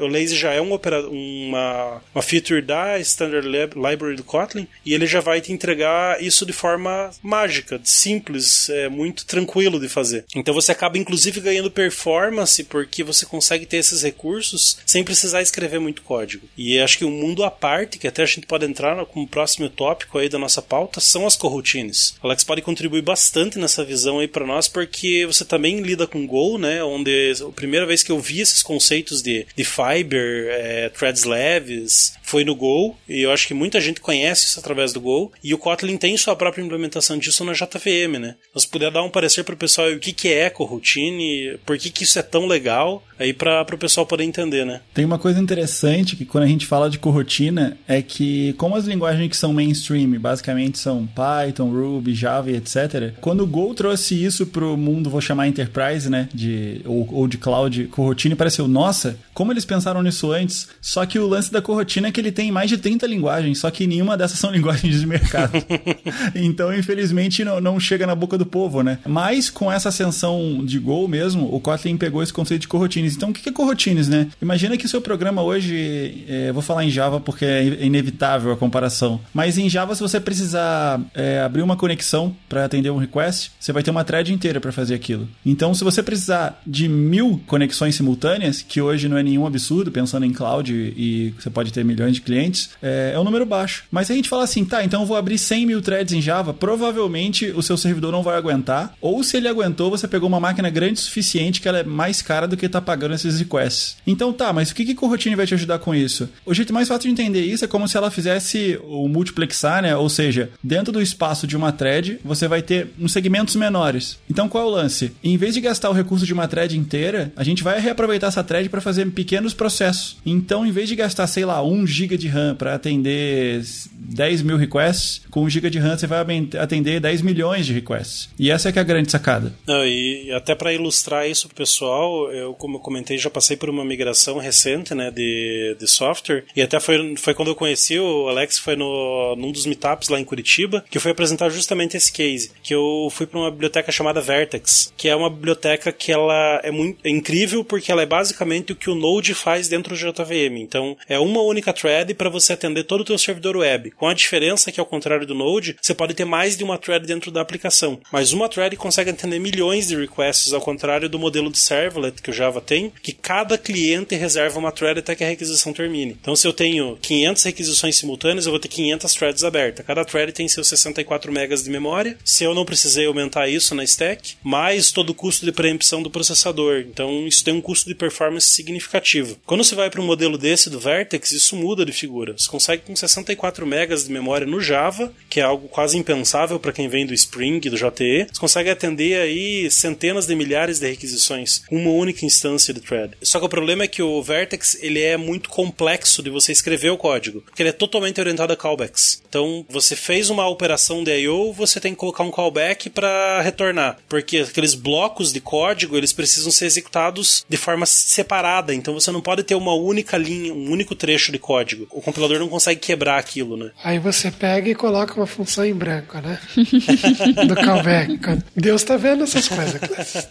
O 0.00 0.06
lazy 0.06 0.36
já 0.36 0.52
é 0.52 0.60
um 0.60 0.78
uma, 1.10 2.02
uma 2.14 2.22
feature 2.22 2.62
da 2.62 2.98
Standard 3.00 3.46
Library 3.46 4.16
do 4.16 4.24
Kotlin 4.24 4.66
e 4.84 4.94
ele 4.94 5.06
já 5.06 5.20
vai 5.20 5.40
te 5.40 5.52
entregar 5.52 6.22
isso 6.22 6.46
de 6.46 6.52
forma 6.52 7.10
mágica, 7.22 7.80
simples, 7.84 8.68
é 8.68 8.88
muito 8.88 9.26
tranquilo 9.26 9.80
de 9.80 9.88
fazer. 9.88 10.24
Então 10.34 10.54
você 10.54 10.72
acaba 10.72 10.98
inclusive 10.98 11.40
ganhando 11.40 11.70
performance 11.70 12.62
porque 12.64 13.02
você 13.02 13.26
consegue 13.26 13.66
ter 13.66 13.78
esses 13.78 14.02
recursos 14.02 14.78
sem 14.86 15.02
precisar 15.02 15.42
escrever 15.42 15.78
muito 15.78 15.87
muito 15.88 16.02
código. 16.02 16.46
E 16.56 16.78
acho 16.78 16.98
que 16.98 17.04
um 17.04 17.10
mundo 17.10 17.42
à 17.42 17.50
parte, 17.50 17.98
que 17.98 18.06
até 18.06 18.22
a 18.22 18.26
gente 18.26 18.46
pode 18.46 18.66
entrar 18.66 19.04
como 19.06 19.26
próximo 19.26 19.68
tópico 19.68 20.18
aí 20.18 20.28
da 20.28 20.38
nossa 20.38 20.60
pauta, 20.60 21.00
são 21.00 21.26
as 21.26 21.36
coroutines. 21.36 22.14
Alex 22.22 22.44
pode 22.44 22.62
contribuir 22.62 23.02
bastante 23.02 23.58
nessa 23.58 23.84
visão 23.84 24.18
aí 24.18 24.28
para 24.28 24.46
nós, 24.46 24.68
porque 24.68 25.26
você 25.26 25.44
também 25.44 25.80
lida 25.80 26.06
com 26.06 26.26
Go, 26.26 26.58
né? 26.58 26.82
Onde 26.84 27.32
a 27.40 27.52
primeira 27.52 27.86
vez 27.86 28.02
que 28.02 28.12
eu 28.12 28.20
vi 28.20 28.40
esses 28.40 28.62
conceitos 28.62 29.22
de, 29.22 29.46
de 29.56 29.64
fiber, 29.64 30.48
é, 30.50 30.88
threads 30.90 31.24
leves, 31.24 32.14
foi 32.28 32.44
no 32.44 32.54
Go, 32.54 32.94
e 33.08 33.22
eu 33.22 33.32
acho 33.32 33.46
que 33.46 33.54
muita 33.54 33.80
gente 33.80 34.00
conhece 34.00 34.46
isso 34.46 34.60
através 34.60 34.92
do 34.92 35.00
Go, 35.00 35.32
e 35.42 35.54
o 35.54 35.58
Kotlin 35.58 35.96
tem 35.96 36.16
sua 36.16 36.36
própria 36.36 36.62
implementação 36.62 37.16
disso 37.16 37.44
na 37.44 37.52
JVM, 37.52 38.18
né? 38.20 38.36
Se 38.54 38.68
puder 38.68 38.90
dar 38.90 39.02
um 39.02 39.10
parecer 39.10 39.44
para 39.44 39.54
o 39.54 39.58
pessoal 39.58 39.88
o 39.88 39.98
que, 39.98 40.12
que 40.12 40.28
é 40.28 40.50
coroutine, 40.50 41.58
por 41.64 41.78
que, 41.78 41.90
que 41.90 42.04
isso 42.04 42.18
é 42.18 42.22
tão 42.22 42.46
legal, 42.46 43.02
aí 43.18 43.32
para 43.32 43.74
o 43.74 43.78
pessoal 43.78 44.06
poder 44.06 44.24
entender, 44.24 44.66
né? 44.66 44.80
Tem 44.92 45.04
uma 45.04 45.18
coisa 45.18 45.40
interessante 45.40 46.16
que 46.16 46.24
quando 46.24 46.44
a 46.44 46.48
gente 46.48 46.66
fala 46.66 46.90
de 46.90 46.98
corrotina 46.98 47.78
é 47.86 48.02
que 48.02 48.52
como 48.54 48.76
as 48.76 48.84
linguagens 48.84 49.28
que 49.28 49.36
são 49.36 49.52
mainstream 49.52 50.18
basicamente 50.20 50.78
são 50.78 51.06
Python, 51.06 51.70
Ruby, 51.70 52.14
Java, 52.14 52.50
etc. 52.50 53.14
Quando 53.20 53.42
o 53.42 53.46
Go 53.46 53.72
trouxe 53.74 54.22
isso 54.22 54.46
pro 54.46 54.76
mundo, 54.76 55.08
vou 55.08 55.20
chamar 55.20 55.48
enterprise, 55.48 56.10
né, 56.10 56.28
de 56.34 56.82
ou, 56.84 57.08
ou 57.12 57.28
de 57.28 57.38
cloud, 57.38 57.84
corrotina 57.86 58.36
pareceu, 58.36 58.68
nossa, 58.68 59.18
como 59.32 59.52
eles 59.52 59.64
pensaram 59.64 60.02
nisso 60.02 60.30
antes? 60.32 60.68
Só 60.80 61.06
que 61.06 61.18
o 61.18 61.26
lance 61.26 61.52
da 61.52 61.62
corrotina 61.62 62.08
é 62.08 62.12
que 62.12 62.17
ele 62.20 62.32
tem 62.32 62.50
mais 62.50 62.68
de 62.68 62.78
30 62.78 63.06
linguagens, 63.06 63.58
só 63.58 63.70
que 63.70 63.86
nenhuma 63.86 64.16
dessas 64.16 64.38
são 64.38 64.50
linguagens 64.52 65.00
de 65.00 65.06
mercado. 65.06 65.52
então, 66.34 66.74
infelizmente, 66.74 67.44
não, 67.44 67.60
não 67.60 67.80
chega 67.80 68.06
na 68.06 68.14
boca 68.14 68.36
do 68.36 68.46
povo, 68.46 68.82
né? 68.82 68.98
Mas 69.06 69.50
com 69.50 69.70
essa 69.70 69.88
ascensão 69.88 70.64
de 70.64 70.78
Go 70.78 71.06
mesmo, 71.08 71.52
o 71.54 71.60
Kotlin 71.60 71.96
pegou 71.96 72.22
esse 72.22 72.32
conceito 72.32 72.62
de 72.62 72.68
coroutines. 72.68 73.16
Então, 73.16 73.30
o 73.30 73.32
que 73.32 73.48
é 73.48 73.52
coroutines, 73.52 74.08
né? 74.08 74.28
Imagina 74.40 74.76
que 74.76 74.86
o 74.86 74.88
seu 74.88 75.00
programa 75.00 75.42
hoje, 75.42 76.24
é, 76.28 76.52
vou 76.52 76.62
falar 76.62 76.84
em 76.84 76.90
Java 76.90 77.20
porque 77.20 77.44
é 77.44 77.84
inevitável 77.84 78.52
a 78.52 78.56
comparação, 78.56 79.20
mas 79.32 79.58
em 79.58 79.68
Java, 79.68 79.94
se 79.94 80.00
você 80.00 80.20
precisar 80.20 81.00
é, 81.14 81.40
abrir 81.40 81.62
uma 81.62 81.76
conexão 81.76 82.34
para 82.48 82.64
atender 82.64 82.90
um 82.90 82.98
request, 82.98 83.52
você 83.58 83.72
vai 83.72 83.82
ter 83.82 83.90
uma 83.90 84.04
thread 84.04 84.32
inteira 84.32 84.60
para 84.60 84.72
fazer 84.72 84.94
aquilo. 84.94 85.28
Então, 85.44 85.74
se 85.74 85.84
você 85.84 86.02
precisar 86.02 86.60
de 86.66 86.88
mil 86.88 87.40
conexões 87.46 87.94
simultâneas, 87.94 88.62
que 88.62 88.80
hoje 88.80 89.08
não 89.08 89.16
é 89.16 89.22
nenhum 89.22 89.46
absurdo, 89.46 89.90
pensando 89.90 90.24
em 90.24 90.32
cloud 90.32 90.72
e 90.72 91.34
você 91.38 91.50
pode 91.50 91.72
ter 91.72 91.84
milhões 91.84 92.07
de 92.12 92.20
clientes, 92.20 92.70
é, 92.82 93.12
é 93.14 93.18
um 93.18 93.24
número 93.24 93.46
baixo. 93.46 93.84
Mas 93.90 94.06
se 94.06 94.12
a 94.12 94.16
gente 94.16 94.28
fala 94.28 94.44
assim, 94.44 94.64
tá, 94.64 94.84
então 94.84 95.02
eu 95.02 95.06
vou 95.06 95.16
abrir 95.16 95.38
100 95.38 95.66
mil 95.66 95.82
threads 95.82 96.12
em 96.12 96.20
Java, 96.20 96.52
provavelmente 96.52 97.46
o 97.50 97.62
seu 97.62 97.76
servidor 97.76 98.12
não 98.12 98.22
vai 98.22 98.36
aguentar, 98.36 98.94
ou 99.00 99.22
se 99.22 99.36
ele 99.36 99.48
aguentou, 99.48 99.90
você 99.90 100.06
pegou 100.06 100.28
uma 100.28 100.40
máquina 100.40 100.70
grande 100.70 100.98
o 100.98 101.02
suficiente 101.02 101.60
que 101.60 101.68
ela 101.68 101.78
é 101.78 101.84
mais 101.84 102.22
cara 102.22 102.46
do 102.46 102.56
que 102.56 102.66
está 102.66 102.80
pagando 102.80 103.14
esses 103.14 103.38
requests. 103.38 103.96
Então 104.06 104.32
tá, 104.32 104.52
mas 104.52 104.70
o 104.70 104.74
que, 104.74 104.84
que 104.84 104.94
Coroutine 104.94 105.36
vai 105.36 105.46
te 105.46 105.54
ajudar 105.54 105.78
com 105.78 105.94
isso? 105.94 106.28
O 106.44 106.54
jeito 106.54 106.72
mais 106.72 106.88
fácil 106.88 107.02
de 107.02 107.12
entender 107.12 107.44
isso 107.44 107.64
é 107.64 107.68
como 107.68 107.88
se 107.88 107.96
ela 107.96 108.10
fizesse 108.10 108.78
o 108.84 109.08
multiplexar, 109.08 109.82
né? 109.82 109.96
Ou 109.96 110.08
seja, 110.08 110.50
dentro 110.62 110.92
do 110.92 111.02
espaço 111.02 111.46
de 111.46 111.56
uma 111.56 111.72
thread, 111.72 112.18
você 112.24 112.48
vai 112.48 112.62
ter 112.62 112.88
uns 112.98 113.12
segmentos 113.12 113.56
menores. 113.56 114.18
Então 114.28 114.48
qual 114.48 114.64
é 114.64 114.66
o 114.66 114.70
lance? 114.70 115.12
Em 115.22 115.36
vez 115.36 115.54
de 115.54 115.60
gastar 115.60 115.90
o 115.90 115.94
recurso 115.94 116.26
de 116.26 116.32
uma 116.32 116.48
thread 116.48 116.76
inteira, 116.76 117.32
a 117.36 117.44
gente 117.44 117.62
vai 117.62 117.80
reaproveitar 117.80 118.28
essa 118.28 118.44
thread 118.44 118.68
para 118.68 118.80
fazer 118.80 119.06
pequenos 119.10 119.54
processos. 119.54 120.16
Então, 120.24 120.66
em 120.66 120.70
vez 120.70 120.88
de 120.88 120.96
gastar, 120.96 121.26
sei 121.26 121.44
lá, 121.44 121.62
1 121.62 121.86
GB 121.98 122.16
de 122.16 122.28
RAM 122.28 122.54
para 122.54 122.74
atender 122.74 123.62
10 123.92 124.42
mil 124.42 124.56
requests, 124.56 125.22
com 125.30 125.42
1 125.44 125.50
GB 125.50 125.70
de 125.70 125.78
RAM 125.78 125.96
você 125.96 126.06
vai 126.06 126.20
atender 126.58 127.00
10 127.00 127.22
milhões 127.22 127.66
de 127.66 127.72
requests. 127.72 128.28
E 128.38 128.50
essa 128.50 128.68
é 128.68 128.72
que 128.72 128.78
é 128.78 128.82
a 128.82 128.84
grande 128.84 129.10
sacada. 129.10 129.52
Não, 129.66 129.84
e 129.84 130.32
até 130.32 130.54
para 130.54 130.72
ilustrar 130.72 131.28
isso 131.28 131.48
pro 131.48 131.56
pessoal, 131.56 132.30
eu 132.32 132.54
como 132.54 132.80
comentei, 132.80 133.18
já 133.18 133.30
passei 133.30 133.56
por 133.56 133.68
uma 133.68 133.84
migração 133.84 134.38
recente, 134.38 134.94
né, 134.94 135.10
de, 135.10 135.76
de 135.78 135.86
software, 135.86 136.44
e 136.54 136.62
até 136.62 136.78
foi, 136.78 137.16
foi 137.16 137.34
quando 137.34 137.48
eu 137.48 137.54
conheci 137.54 137.98
o 137.98 138.28
Alex, 138.28 138.58
foi 138.58 138.76
no, 138.76 139.34
num 139.36 139.52
dos 139.52 139.66
meetups 139.66 140.08
lá 140.08 140.20
em 140.20 140.24
Curitiba, 140.24 140.84
que 140.90 140.98
foi 140.98 141.12
apresentar 141.12 141.48
justamente 141.50 141.96
esse 141.96 142.12
case, 142.12 142.50
que 142.62 142.74
eu 142.74 143.08
fui 143.10 143.26
para 143.26 143.38
uma 143.38 143.50
biblioteca 143.50 143.90
chamada 143.90 144.20
Vertex, 144.20 144.92
que 144.96 145.08
é 145.08 145.16
uma 145.16 145.30
biblioteca 145.30 145.92
que 145.92 146.12
ela 146.12 146.60
é 146.62 146.70
muito 146.70 146.98
é 147.04 147.10
incrível 147.10 147.64
porque 147.64 147.90
ela 147.90 148.02
é 148.02 148.06
basicamente 148.06 148.72
o 148.72 148.76
que 148.76 148.90
o 148.90 148.94
Node 148.94 149.34
faz 149.34 149.68
dentro 149.68 149.94
do 149.94 149.98
JVM. 149.98 150.58
Então, 150.58 150.96
é 151.08 151.18
uma 151.18 151.40
única 151.42 151.72
thread 151.72 151.87
para 152.14 152.30
você 152.30 152.54
atender 152.54 152.84
todo 152.84 153.02
o 153.02 153.04
teu 153.04 153.18
servidor 153.18 153.56
web. 153.56 153.90
Com 153.90 154.08
a 154.08 154.14
diferença 154.14 154.72
que 154.72 154.80
ao 154.80 154.86
contrário 154.86 155.26
do 155.26 155.34
Node, 155.34 155.76
você 155.80 155.92
pode 155.92 156.14
ter 156.14 156.24
mais 156.24 156.56
de 156.56 156.64
uma 156.64 156.78
thread 156.78 157.06
dentro 157.06 157.30
da 157.30 157.40
aplicação, 157.40 158.00
mas 158.10 158.32
uma 158.32 158.48
thread 158.48 158.76
consegue 158.76 159.10
atender 159.10 159.38
milhões 159.38 159.88
de 159.88 159.96
requests 159.96 160.52
ao 160.52 160.60
contrário 160.60 161.08
do 161.08 161.18
modelo 161.18 161.50
de 161.50 161.58
servlet 161.58 162.22
que 162.22 162.30
o 162.30 162.34
Java 162.34 162.60
tem 162.60 162.78
tem 162.78 162.92
que 163.02 163.12
cada 163.12 163.58
cliente 163.58 164.14
reserva 164.14 164.58
uma 164.58 164.70
thread 164.70 165.00
até 165.00 165.14
que 165.14 165.24
a 165.24 165.28
requisição 165.28 165.72
termine. 165.72 166.16
Então, 166.20 166.36
se 166.36 166.46
eu 166.46 166.52
tenho 166.52 166.96
500 167.02 167.42
requisições 167.42 167.96
simultâneas, 167.96 168.46
eu 168.46 168.52
vou 168.52 168.60
ter 168.60 168.68
500 168.68 169.14
threads 169.14 169.44
abertas. 169.44 169.84
Cada 169.84 170.04
thread 170.04 170.32
tem 170.32 170.46
seus 170.46 170.68
64 170.68 171.32
megas 171.32 171.64
de 171.64 171.70
memória. 171.70 172.16
Se 172.24 172.44
eu 172.44 172.54
não 172.54 172.64
precisei 172.64 173.06
aumentar 173.06 173.48
isso 173.48 173.74
na 173.74 173.82
stack, 173.82 174.36
mais 174.42 174.92
todo 174.92 175.10
o 175.10 175.14
custo 175.14 175.44
de 175.44 175.52
preempção 175.52 176.02
do 176.02 176.10
processador. 176.10 176.84
Então, 176.88 177.26
isso 177.26 177.42
tem 177.42 177.54
um 177.54 177.60
custo 177.60 177.88
de 177.88 177.94
performance 177.94 178.48
significativo. 178.48 179.38
Quando 179.44 179.64
você 179.64 179.74
vai 179.74 179.90
para 179.90 180.00
um 180.00 180.06
modelo 180.06 180.38
desse 180.38 180.70
do 180.70 180.78
Vertex, 180.78 181.32
isso 181.32 181.56
muda 181.56 181.77
de 181.84 181.92
figura. 181.92 182.34
Você 182.36 182.48
consegue 182.48 182.82
com 182.82 182.94
64 182.94 183.66
megas 183.66 184.04
de 184.04 184.12
memória 184.12 184.46
no 184.46 184.60
Java, 184.60 185.12
que 185.28 185.40
é 185.40 185.42
algo 185.42 185.68
quase 185.68 185.96
impensável 185.96 186.58
para 186.58 186.72
quem 186.72 186.88
vem 186.88 187.06
do 187.06 187.14
Spring, 187.14 187.60
do 187.60 187.76
JTE. 187.76 188.26
Você 188.30 188.40
consegue 188.40 188.70
atender 188.70 189.20
aí 189.20 189.70
centenas 189.70 190.26
de 190.26 190.34
milhares 190.34 190.78
de 190.78 190.88
requisições, 190.88 191.62
uma 191.70 191.90
única 191.90 192.24
instância 192.24 192.72
de 192.72 192.80
thread. 192.80 193.14
Só 193.22 193.38
que 193.38 193.46
o 193.46 193.48
problema 193.48 193.84
é 193.84 193.88
que 193.88 194.02
o 194.02 194.22
Vertex 194.22 194.78
ele 194.80 195.00
é 195.00 195.16
muito 195.16 195.48
complexo 195.48 196.22
de 196.22 196.30
você 196.30 196.52
escrever 196.52 196.90
o 196.90 196.96
código, 196.96 197.40
porque 197.42 197.62
ele 197.62 197.70
é 197.70 197.72
totalmente 197.72 198.20
orientado 198.20 198.52
a 198.52 198.56
callbacks. 198.56 199.22
Então, 199.28 199.64
você 199.68 199.94
fez 199.94 200.30
uma 200.30 200.46
operação 200.48 201.04
de 201.04 201.16
I/O, 201.18 201.52
você 201.52 201.80
tem 201.80 201.92
que 201.92 201.98
colocar 201.98 202.24
um 202.24 202.30
callback 202.30 202.90
para 202.90 203.40
retornar, 203.42 203.98
porque 204.08 204.38
aqueles 204.38 204.74
blocos 204.74 205.32
de 205.32 205.40
código 205.40 205.96
eles 205.96 206.12
precisam 206.12 206.50
ser 206.50 206.66
executados 206.66 207.44
de 207.48 207.56
forma 207.56 207.86
separada. 207.86 208.74
Então, 208.74 208.94
você 208.94 209.10
não 209.10 209.20
pode 209.20 209.42
ter 209.42 209.54
uma 209.54 209.74
única 209.74 210.16
linha, 210.16 210.52
um 210.52 210.70
único 210.70 210.94
trecho 210.94 211.32
de 211.32 211.38
código. 211.38 211.67
O 211.90 212.00
compilador 212.00 212.38
não 212.38 212.48
consegue 212.48 212.80
quebrar 212.80 213.18
aquilo, 213.18 213.56
né? 213.56 213.70
Aí 213.82 213.98
você 213.98 214.30
pega 214.30 214.68
e 214.70 214.74
coloca 214.74 215.14
uma 215.14 215.26
função 215.26 215.64
em 215.64 215.74
branco, 215.74 216.18
né? 216.18 216.38
Do 217.46 217.54
callback. 217.54 218.18
Deus 218.56 218.82
tá 218.82 218.96
vendo 218.96 219.24
essas 219.24 219.48
coisas. 219.48 219.80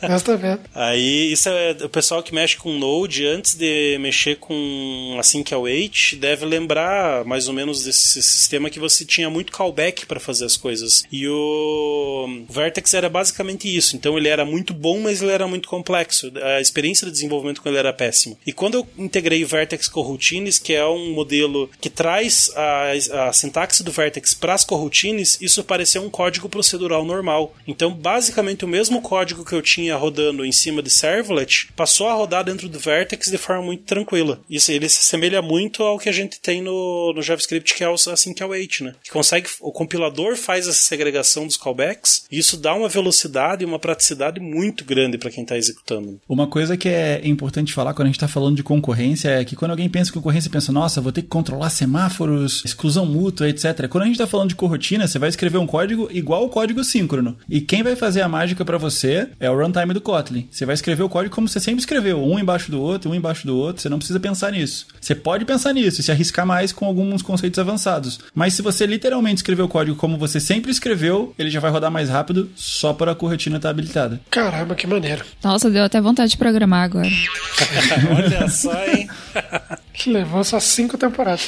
Deus 0.02 0.22
tá 0.22 0.36
vendo. 0.36 0.62
Aí 0.74 1.32
isso 1.32 1.50
é 1.50 1.78
o 1.84 1.90
pessoal 1.90 2.24
que 2.24 2.34
mexe 2.34 2.58
com 2.58 2.78
Node, 2.78 3.26
antes 3.26 3.56
de 3.56 3.98
mexer 4.00 4.38
com 4.38 5.18
assim 5.20 5.44
que 5.44 5.54
await, 5.54 6.16
deve 6.16 6.46
lembrar 6.46 7.26
mais 7.26 7.48
ou 7.48 7.54
menos 7.54 7.84
desse 7.84 8.22
sistema 8.22 8.70
que 8.70 8.80
você 8.80 9.06
tinha 9.06 9.30
muito 9.30 9.52
callback 9.52 10.06
para 10.06 10.20
fazer 10.20 10.46
as 10.46 10.58
coisas. 10.58 11.04
E 11.12 11.28
o 11.28 12.46
Vertex 12.50 12.94
era 12.94 13.10
basicamente 13.10 13.74
isso. 13.74 13.96
Então 13.96 14.18
ele 14.18 14.28
era 14.28 14.46
muito 14.46 14.74
bom, 14.74 15.00
mas 15.00 15.22
ele 15.22 15.32
era 15.32 15.48
muito 15.48 15.68
complexo. 15.68 16.32
A 16.42 16.62
experiência 16.62 17.06
de 17.06 17.12
desenvolvimento 17.12 17.62
com 17.62 17.70
ele 17.70 17.78
era 17.78 17.94
péssima. 17.94 18.36
E 18.46 18.54
quando 18.54 18.76
eu 18.76 18.88
integrei 18.98 19.44
Vertex 19.44 19.88
com 19.88 20.02
Routines, 20.02 20.60
que 20.60 20.74
é 20.74 20.86
um 20.86 21.14
modelo 21.18 21.70
que 21.82 21.90
traz 21.90 22.52
a, 22.56 23.28
a 23.28 23.34
sintaxe 23.34 23.84
do 23.84 23.92
Vertex 23.92 24.34
para 24.34 24.54
as 24.54 24.64
coroutines, 24.64 25.38
isso 25.42 25.64
pareceu 25.64 26.04
um 26.04 26.10
código 26.10 26.48
procedural 26.48 27.04
normal. 27.04 27.56
Então, 27.68 27.92
basicamente, 27.94 28.66
o 28.66 28.68
mesmo 28.68 29.02
código 29.02 29.44
que 29.44 29.54
eu 29.54 29.62
tinha 29.62 29.96
rodando 29.96 30.46
em 30.46 30.52
cima 30.52 30.82
de 30.82 30.90
Servlet 30.90 31.70
passou 31.76 32.08
a 32.08 32.14
rodar 32.14 32.44
dentro 32.44 32.70
do 32.70 32.80
Vertex 32.80 33.30
de 33.30 33.38
forma 33.38 33.64
muito 33.64 33.84
tranquila. 33.84 34.40
Isso 34.50 34.72
ele 34.72 34.88
se 34.88 35.00
assemelha 35.00 35.42
muito 35.42 35.84
ao 35.84 35.98
que 35.98 36.10
a 36.10 36.12
gente 36.12 36.40
tem 36.40 36.62
no, 36.62 37.14
no 37.14 37.22
JavaScript, 37.22 37.74
que 37.74 37.84
é 37.84 37.90
o 37.90 37.96
assim 37.96 38.34
que 38.34 38.44
await, 38.44 38.82
né? 38.82 38.94
Que 39.04 39.12
consegue, 39.12 39.50
o 39.60 39.72
compilador 39.72 40.36
faz 40.36 40.68
essa 40.68 40.82
segregação 40.82 41.48
dos 41.48 41.58
callbacks 41.58 42.26
e 42.32 42.38
isso 42.38 42.58
dá 42.58 42.74
uma 42.74 42.88
velocidade 42.88 43.64
e 43.64 43.66
uma 43.66 43.80
praticidade 43.80 44.40
muito 44.40 44.86
grande 44.86 45.18
para 45.18 45.32
quem 45.32 45.44
está 45.44 45.58
executando. 45.58 46.20
Uma 46.28 46.48
coisa 46.48 46.78
que 46.78 46.90
é 46.90 47.22
importante 47.24 47.74
falar 47.74 47.94
quando 47.94 48.08
a 48.08 48.10
gente 48.10 48.18
está 48.18 48.28
falando 48.28 48.56
de 48.56 48.64
concorrência 48.64 49.30
é 49.30 49.46
que 49.46 49.56
quando 49.56 49.72
alguém 49.72 49.90
pensa 49.90 50.12
em 50.12 50.14
concorrência, 50.14 50.50
pensa, 50.50 50.72
nossa, 50.72 51.02
vou 51.08 51.12
ter 51.12 51.22
que 51.22 51.30
controlar 51.30 51.70
semáforos, 51.70 52.64
exclusão 52.66 53.06
mútua, 53.06 53.48
etc. 53.48 53.88
Quando 53.88 54.04
a 54.04 54.06
gente 54.08 54.16
está 54.16 54.28
falando 54.28 54.50
de 54.50 54.56
corotina, 54.56 55.08
você 55.08 55.18
vai 55.18 55.30
escrever 55.30 55.58
um 55.58 55.66
código 55.66 56.10
igual 56.12 56.46
o 56.46 56.50
código 56.50 56.84
síncrono. 56.84 57.38
E 57.50 57.62
quem 57.62 57.82
vai 57.82 57.96
fazer 57.96 58.22
a 58.22 58.28
mágica 58.28 58.66
para 58.66 58.78
você 58.78 59.30
é 59.40 59.50
o 59.50 59.58
runtime 59.58 59.94
do 59.94 60.02
Kotlin. 60.02 60.48
Você 60.52 60.66
vai 60.66 60.76
escrever 60.76 61.04
o 61.04 61.10
código 61.10 61.34
como 61.34 61.48
você 61.48 61.62
sempre 61.62 61.80
escreveu, 61.80 62.22
um 62.22 62.38
embaixo 62.38 62.70
do 62.70 62.82
outro, 62.82 63.10
um 63.10 63.16
embaixo 63.16 63.48
do 63.48 63.56
outro. 63.56 63.82
Você 63.82 63.88
não 63.88 64.00
precisa 64.00 64.20
pensar 64.20 64.52
nisso. 64.52 64.86
Você 65.00 65.16
pode 65.16 65.46
pensar 65.46 65.74
nisso 65.74 66.02
e 66.02 66.04
se 66.04 66.12
arriscar 66.12 66.46
mais 66.46 66.74
com 66.74 66.86
alguns 66.86 67.22
conceitos 67.22 67.58
avançados. 67.58 68.20
Mas 68.36 68.54
se 68.54 68.62
você 68.62 68.86
literalmente 68.86 69.38
escrever 69.38 69.62
o 69.62 69.70
código 69.70 69.96
como 69.96 70.18
você 70.18 70.42
sempre 70.42 70.72
escreveu, 70.72 71.34
ele 71.40 71.50
já 71.50 71.62
vai 71.62 71.72
rodar 71.72 71.90
mais 71.90 72.10
rápido 72.10 72.50
só 72.54 72.92
para 72.92 73.14
a 73.14 73.16
corretina 73.16 73.56
estar 73.56 73.70
tá 73.70 73.72
habilitada. 73.72 74.20
Caramba, 74.30 74.76
que 74.76 74.86
maneiro. 74.86 75.24
Nossa, 75.42 75.70
deu 75.70 75.86
até 75.86 76.02
vontade 76.02 76.32
de 76.32 76.38
programar 76.38 76.84
agora. 76.84 77.08
Olha 78.14 78.50
só, 78.50 78.74
hein? 78.86 79.08
Que 79.98 80.12
levou 80.12 80.44
só 80.44 80.60
cinco 80.60 80.96
temporadas. 80.96 81.48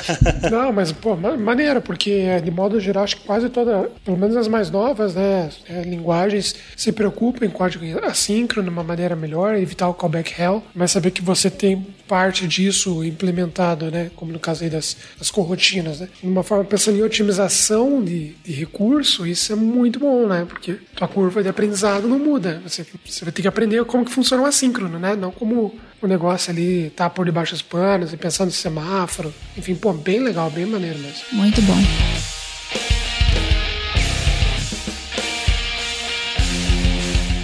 Não, 0.50 0.72
mas, 0.72 0.90
pô, 0.90 1.14
maneiro, 1.14 1.82
porque 1.82 2.40
de 2.40 2.50
modo 2.50 2.80
geral, 2.80 3.04
acho 3.04 3.18
que 3.18 3.26
quase 3.26 3.50
toda, 3.50 3.90
pelo 4.02 4.16
menos 4.16 4.38
as 4.38 4.48
mais 4.48 4.70
novas, 4.70 5.14
né, 5.14 5.50
é, 5.68 5.82
linguagens 5.82 6.54
se 6.74 6.92
preocupam 6.92 7.44
em 7.44 7.50
código 7.50 7.84
assíncrono 8.06 8.68
de 8.68 8.72
uma 8.72 8.82
maneira 8.82 9.14
melhor, 9.14 9.54
evitar 9.54 9.86
o 9.86 9.92
callback 9.92 10.32
hell, 10.40 10.62
mas 10.74 10.92
saber 10.92 11.10
que 11.10 11.20
você 11.20 11.50
tem 11.50 11.86
parte 12.10 12.48
disso 12.48 13.04
implementado, 13.04 13.88
né, 13.88 14.10
como 14.16 14.32
no 14.32 14.40
caso 14.40 14.64
aí 14.64 14.68
das, 14.68 14.96
das 15.16 15.30
corrotinas, 15.30 16.00
né, 16.00 16.08
de 16.20 16.26
uma 16.26 16.42
forma 16.42 16.64
pensando 16.64 16.98
em 16.98 17.02
otimização 17.02 18.02
de, 18.02 18.34
de 18.44 18.50
recurso, 18.50 19.24
isso 19.24 19.52
é 19.52 19.54
muito 19.54 20.00
bom, 20.00 20.26
né, 20.26 20.44
porque 20.44 20.78
a 21.00 21.06
curva 21.06 21.40
de 21.40 21.48
aprendizado 21.48 22.08
não 22.08 22.18
muda, 22.18 22.60
você, 22.66 22.84
você 23.06 23.24
vai 23.24 23.30
ter 23.32 23.42
que 23.42 23.48
aprender 23.48 23.84
como 23.84 24.04
que 24.04 24.10
funciona 24.10 24.42
o 24.42 24.46
assíncrono, 24.46 24.98
né, 24.98 25.14
não 25.14 25.30
como 25.30 25.78
o 26.02 26.06
negócio 26.08 26.50
ali 26.50 26.90
tá 26.96 27.08
por 27.08 27.24
debaixo 27.24 27.52
dos 27.52 27.62
panos 27.62 28.12
e 28.12 28.16
pensando 28.16 28.46
no 28.46 28.52
semáforo. 28.52 29.32
Enfim, 29.56 29.74
pô, 29.76 29.92
bem 29.92 30.18
legal, 30.18 30.50
bem 30.50 30.66
maneiro 30.66 30.98
mesmo. 30.98 31.22
Muito 31.32 31.62
bom. 31.62 32.39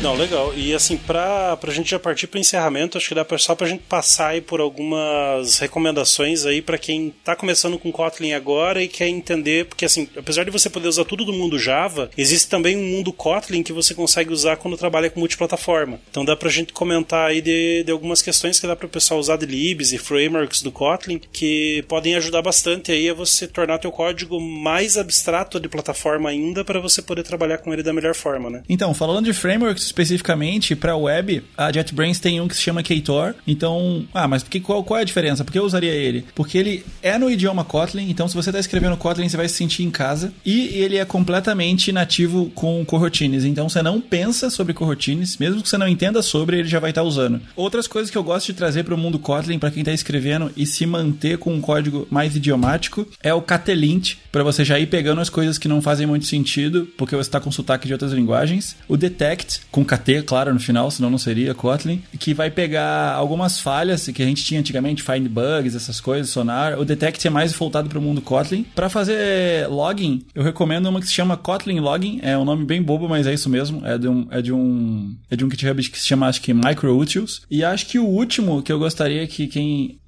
Não, 0.02 0.14
legal. 0.14 0.52
E 0.54 0.74
assim, 0.74 0.96
pra, 0.96 1.56
pra 1.56 1.72
gente 1.72 1.90
já 1.90 1.98
partir 1.98 2.26
pro 2.26 2.38
encerramento, 2.38 2.98
acho 2.98 3.08
que 3.08 3.14
dá 3.14 3.24
pra, 3.24 3.38
só 3.38 3.54
pra 3.54 3.66
gente 3.66 3.82
passar 3.88 4.28
aí 4.28 4.40
por 4.40 4.60
algumas 4.60 5.58
recomendações 5.58 6.44
aí 6.44 6.60
para 6.60 6.78
quem 6.78 7.12
tá 7.24 7.34
começando 7.34 7.78
com 7.78 7.90
Kotlin 7.90 8.32
agora 8.32 8.82
e 8.82 8.88
quer 8.88 9.08
entender, 9.08 9.66
porque 9.66 9.84
assim, 9.84 10.08
apesar 10.16 10.44
de 10.44 10.50
você 10.50 10.68
poder 10.68 10.88
usar 10.88 11.04
tudo 11.04 11.24
do 11.24 11.32
mundo 11.32 11.58
Java, 11.58 12.10
existe 12.16 12.48
também 12.48 12.76
um 12.76 12.82
mundo 12.82 13.12
Kotlin 13.12 13.62
que 13.62 13.72
você 13.72 13.94
consegue 13.94 14.32
usar 14.32 14.56
quando 14.56 14.76
trabalha 14.76 15.10
com 15.10 15.18
multiplataforma. 15.18 15.98
Então 16.10 16.24
dá 16.24 16.36
pra 16.36 16.50
gente 16.50 16.72
comentar 16.72 17.30
aí 17.30 17.40
de, 17.40 17.82
de 17.84 17.90
algumas 17.90 18.20
questões 18.20 18.60
que 18.60 18.66
dá 18.66 18.76
pro 18.76 18.88
pessoal 18.88 19.18
usar 19.18 19.36
de 19.36 19.46
libs 19.46 19.92
e 19.92 19.98
frameworks 19.98 20.62
do 20.62 20.70
Kotlin 20.70 21.20
que 21.32 21.84
podem 21.88 22.14
ajudar 22.16 22.42
bastante 22.42 22.92
aí 22.92 23.08
a 23.08 23.14
você 23.14 23.46
tornar 23.48 23.78
teu 23.78 23.90
código 23.90 24.40
mais 24.40 24.98
abstrato 24.98 25.58
de 25.58 25.68
plataforma 25.68 26.28
ainda 26.28 26.64
para 26.64 26.80
você 26.80 27.00
poder 27.00 27.22
trabalhar 27.22 27.58
com 27.58 27.72
ele 27.72 27.82
da 27.82 27.92
melhor 27.92 28.14
forma, 28.14 28.50
né? 28.50 28.62
Então, 28.68 28.92
falando 28.92 29.24
de 29.24 29.32
frameworks 29.32 29.85
especificamente 29.86 30.74
para 30.74 30.96
web, 30.96 31.42
a 31.56 31.70
JetBrains 31.70 32.18
tem 32.18 32.40
um 32.40 32.48
que 32.48 32.56
se 32.56 32.62
chama 32.62 32.82
Ktor. 32.82 33.34
Então, 33.46 34.04
ah, 34.12 34.28
mas 34.28 34.42
que, 34.42 34.60
qual, 34.60 34.82
qual 34.84 34.98
é 34.98 35.02
a 35.02 35.04
diferença? 35.04 35.44
Por 35.44 35.52
que 35.52 35.58
eu 35.58 35.64
usaria 35.64 35.92
ele? 35.92 36.24
Porque 36.34 36.58
ele 36.58 36.84
é 37.02 37.18
no 37.18 37.30
idioma 37.30 37.64
Kotlin, 37.64 38.10
então 38.10 38.28
se 38.28 38.34
você 38.34 38.50
está 38.50 38.60
escrevendo 38.60 38.96
Kotlin, 38.96 39.28
você 39.28 39.36
vai 39.36 39.48
se 39.48 39.54
sentir 39.54 39.82
em 39.82 39.90
casa. 39.90 40.32
E 40.44 40.68
ele 40.74 40.96
é 40.96 41.04
completamente 41.04 41.92
nativo 41.92 42.50
com 42.54 42.84
coroutines, 42.84 43.44
então 43.44 43.68
você 43.68 43.82
não 43.82 44.00
pensa 44.00 44.50
sobre 44.50 44.74
coroutines, 44.74 45.36
mesmo 45.38 45.62
que 45.62 45.68
você 45.68 45.78
não 45.78 45.88
entenda 45.88 46.22
sobre, 46.22 46.58
ele 46.58 46.68
já 46.68 46.80
vai 46.80 46.90
estar 46.90 47.02
tá 47.02 47.06
usando. 47.06 47.40
Outras 47.54 47.86
coisas 47.86 48.10
que 48.10 48.18
eu 48.18 48.24
gosto 48.24 48.46
de 48.46 48.54
trazer 48.54 48.84
para 48.84 48.94
o 48.94 48.98
mundo 48.98 49.18
Kotlin, 49.18 49.58
para 49.58 49.70
quem 49.70 49.80
está 49.80 49.92
escrevendo 49.92 50.50
e 50.56 50.66
se 50.66 50.84
manter 50.86 51.38
com 51.38 51.54
um 51.54 51.60
código 51.60 52.06
mais 52.10 52.36
idiomático, 52.36 53.06
é 53.22 53.32
o 53.32 53.42
Katelint, 53.42 54.14
para 54.32 54.42
você 54.42 54.64
já 54.64 54.78
ir 54.78 54.86
pegando 54.86 55.20
as 55.20 55.30
coisas 55.30 55.58
que 55.58 55.68
não 55.68 55.80
fazem 55.80 56.06
muito 56.06 56.26
sentido, 56.26 56.88
porque 56.96 57.14
você 57.14 57.28
está 57.28 57.40
com 57.40 57.50
sotaque 57.50 57.86
de 57.86 57.92
outras 57.92 58.12
linguagens. 58.12 58.76
O 58.88 58.96
Detect, 58.96 59.62
com 59.76 59.84
KT, 59.84 60.22
claro, 60.22 60.54
no 60.54 60.58
final, 60.58 60.90
senão 60.90 61.10
não 61.10 61.18
seria 61.18 61.54
Kotlin, 61.54 62.02
que 62.18 62.32
vai 62.32 62.50
pegar 62.50 63.12
algumas 63.12 63.60
falhas 63.60 64.08
que 64.08 64.22
a 64.22 64.24
gente 64.24 64.42
tinha 64.42 64.58
antigamente, 64.58 65.02
find 65.02 65.28
bugs, 65.28 65.76
essas 65.76 66.00
coisas, 66.00 66.30
sonar. 66.30 66.78
O 66.78 66.84
Detect 66.84 67.26
é 67.26 67.28
mais 67.28 67.52
voltado 67.52 67.86
para 67.86 67.98
o 67.98 68.02
mundo 68.02 68.22
Kotlin. 68.22 68.64
Para 68.74 68.88
fazer 68.88 69.68
login, 69.68 70.24
eu 70.34 70.42
recomendo 70.42 70.86
uma 70.86 70.98
que 70.98 71.06
se 71.06 71.12
chama 71.12 71.36
Kotlin 71.36 71.78
Login, 71.78 72.20
é 72.22 72.38
um 72.38 72.44
nome 72.44 72.64
bem 72.64 72.82
bobo, 72.82 73.06
mas 73.06 73.26
é 73.26 73.34
isso 73.34 73.50
mesmo, 73.50 73.84
é 73.84 73.98
de 73.98 74.08
um 74.08 74.26
é 74.30 74.40
de 74.40 74.50
um 74.50 75.14
é 75.30 75.36
de 75.36 75.44
um 75.44 75.50
GitHub 75.50 75.90
que 75.90 76.00
se 76.00 76.06
chama 76.06 76.26
acho 76.26 76.40
que 76.40 76.54
MicroUtils. 76.54 77.42
E 77.50 77.62
acho 77.62 77.86
que 77.86 77.98
o 77.98 78.06
último 78.06 78.62
que 78.62 78.72
eu 78.72 78.78
gostaria 78.78 79.26
que 79.26 79.46
quem 79.46 79.98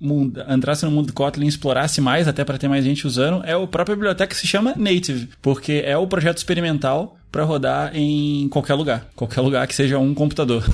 entrasse 0.49 0.87
no 0.87 0.91
mundo 0.91 1.13
Kotlin 1.13 1.47
explorasse 1.47 2.01
mais, 2.01 2.27
até 2.27 2.43
para 2.43 2.57
ter 2.57 2.69
mais 2.69 2.87
gente 2.87 3.07
usando, 3.07 3.45
é 3.45 3.55
o 3.55 3.69
próprio 3.69 3.97
biblioteca 3.97 4.35
que 4.35 4.41
se 4.41 4.47
chama 4.47 4.73
Native, 4.79 5.29
porque 5.43 5.83
é 5.85 5.99
o 5.99 6.07
projeto 6.07 6.39
experimental 6.39 7.18
para 7.31 7.45
rodar 7.45 7.95
em 7.95 8.49
qualquer 8.49 8.75
lugar, 8.75 9.09
qualquer 9.15 9.41
lugar 9.41 9.67
que 9.67 9.75
seja 9.75 9.99
um 9.99 10.15
computador. 10.15 10.65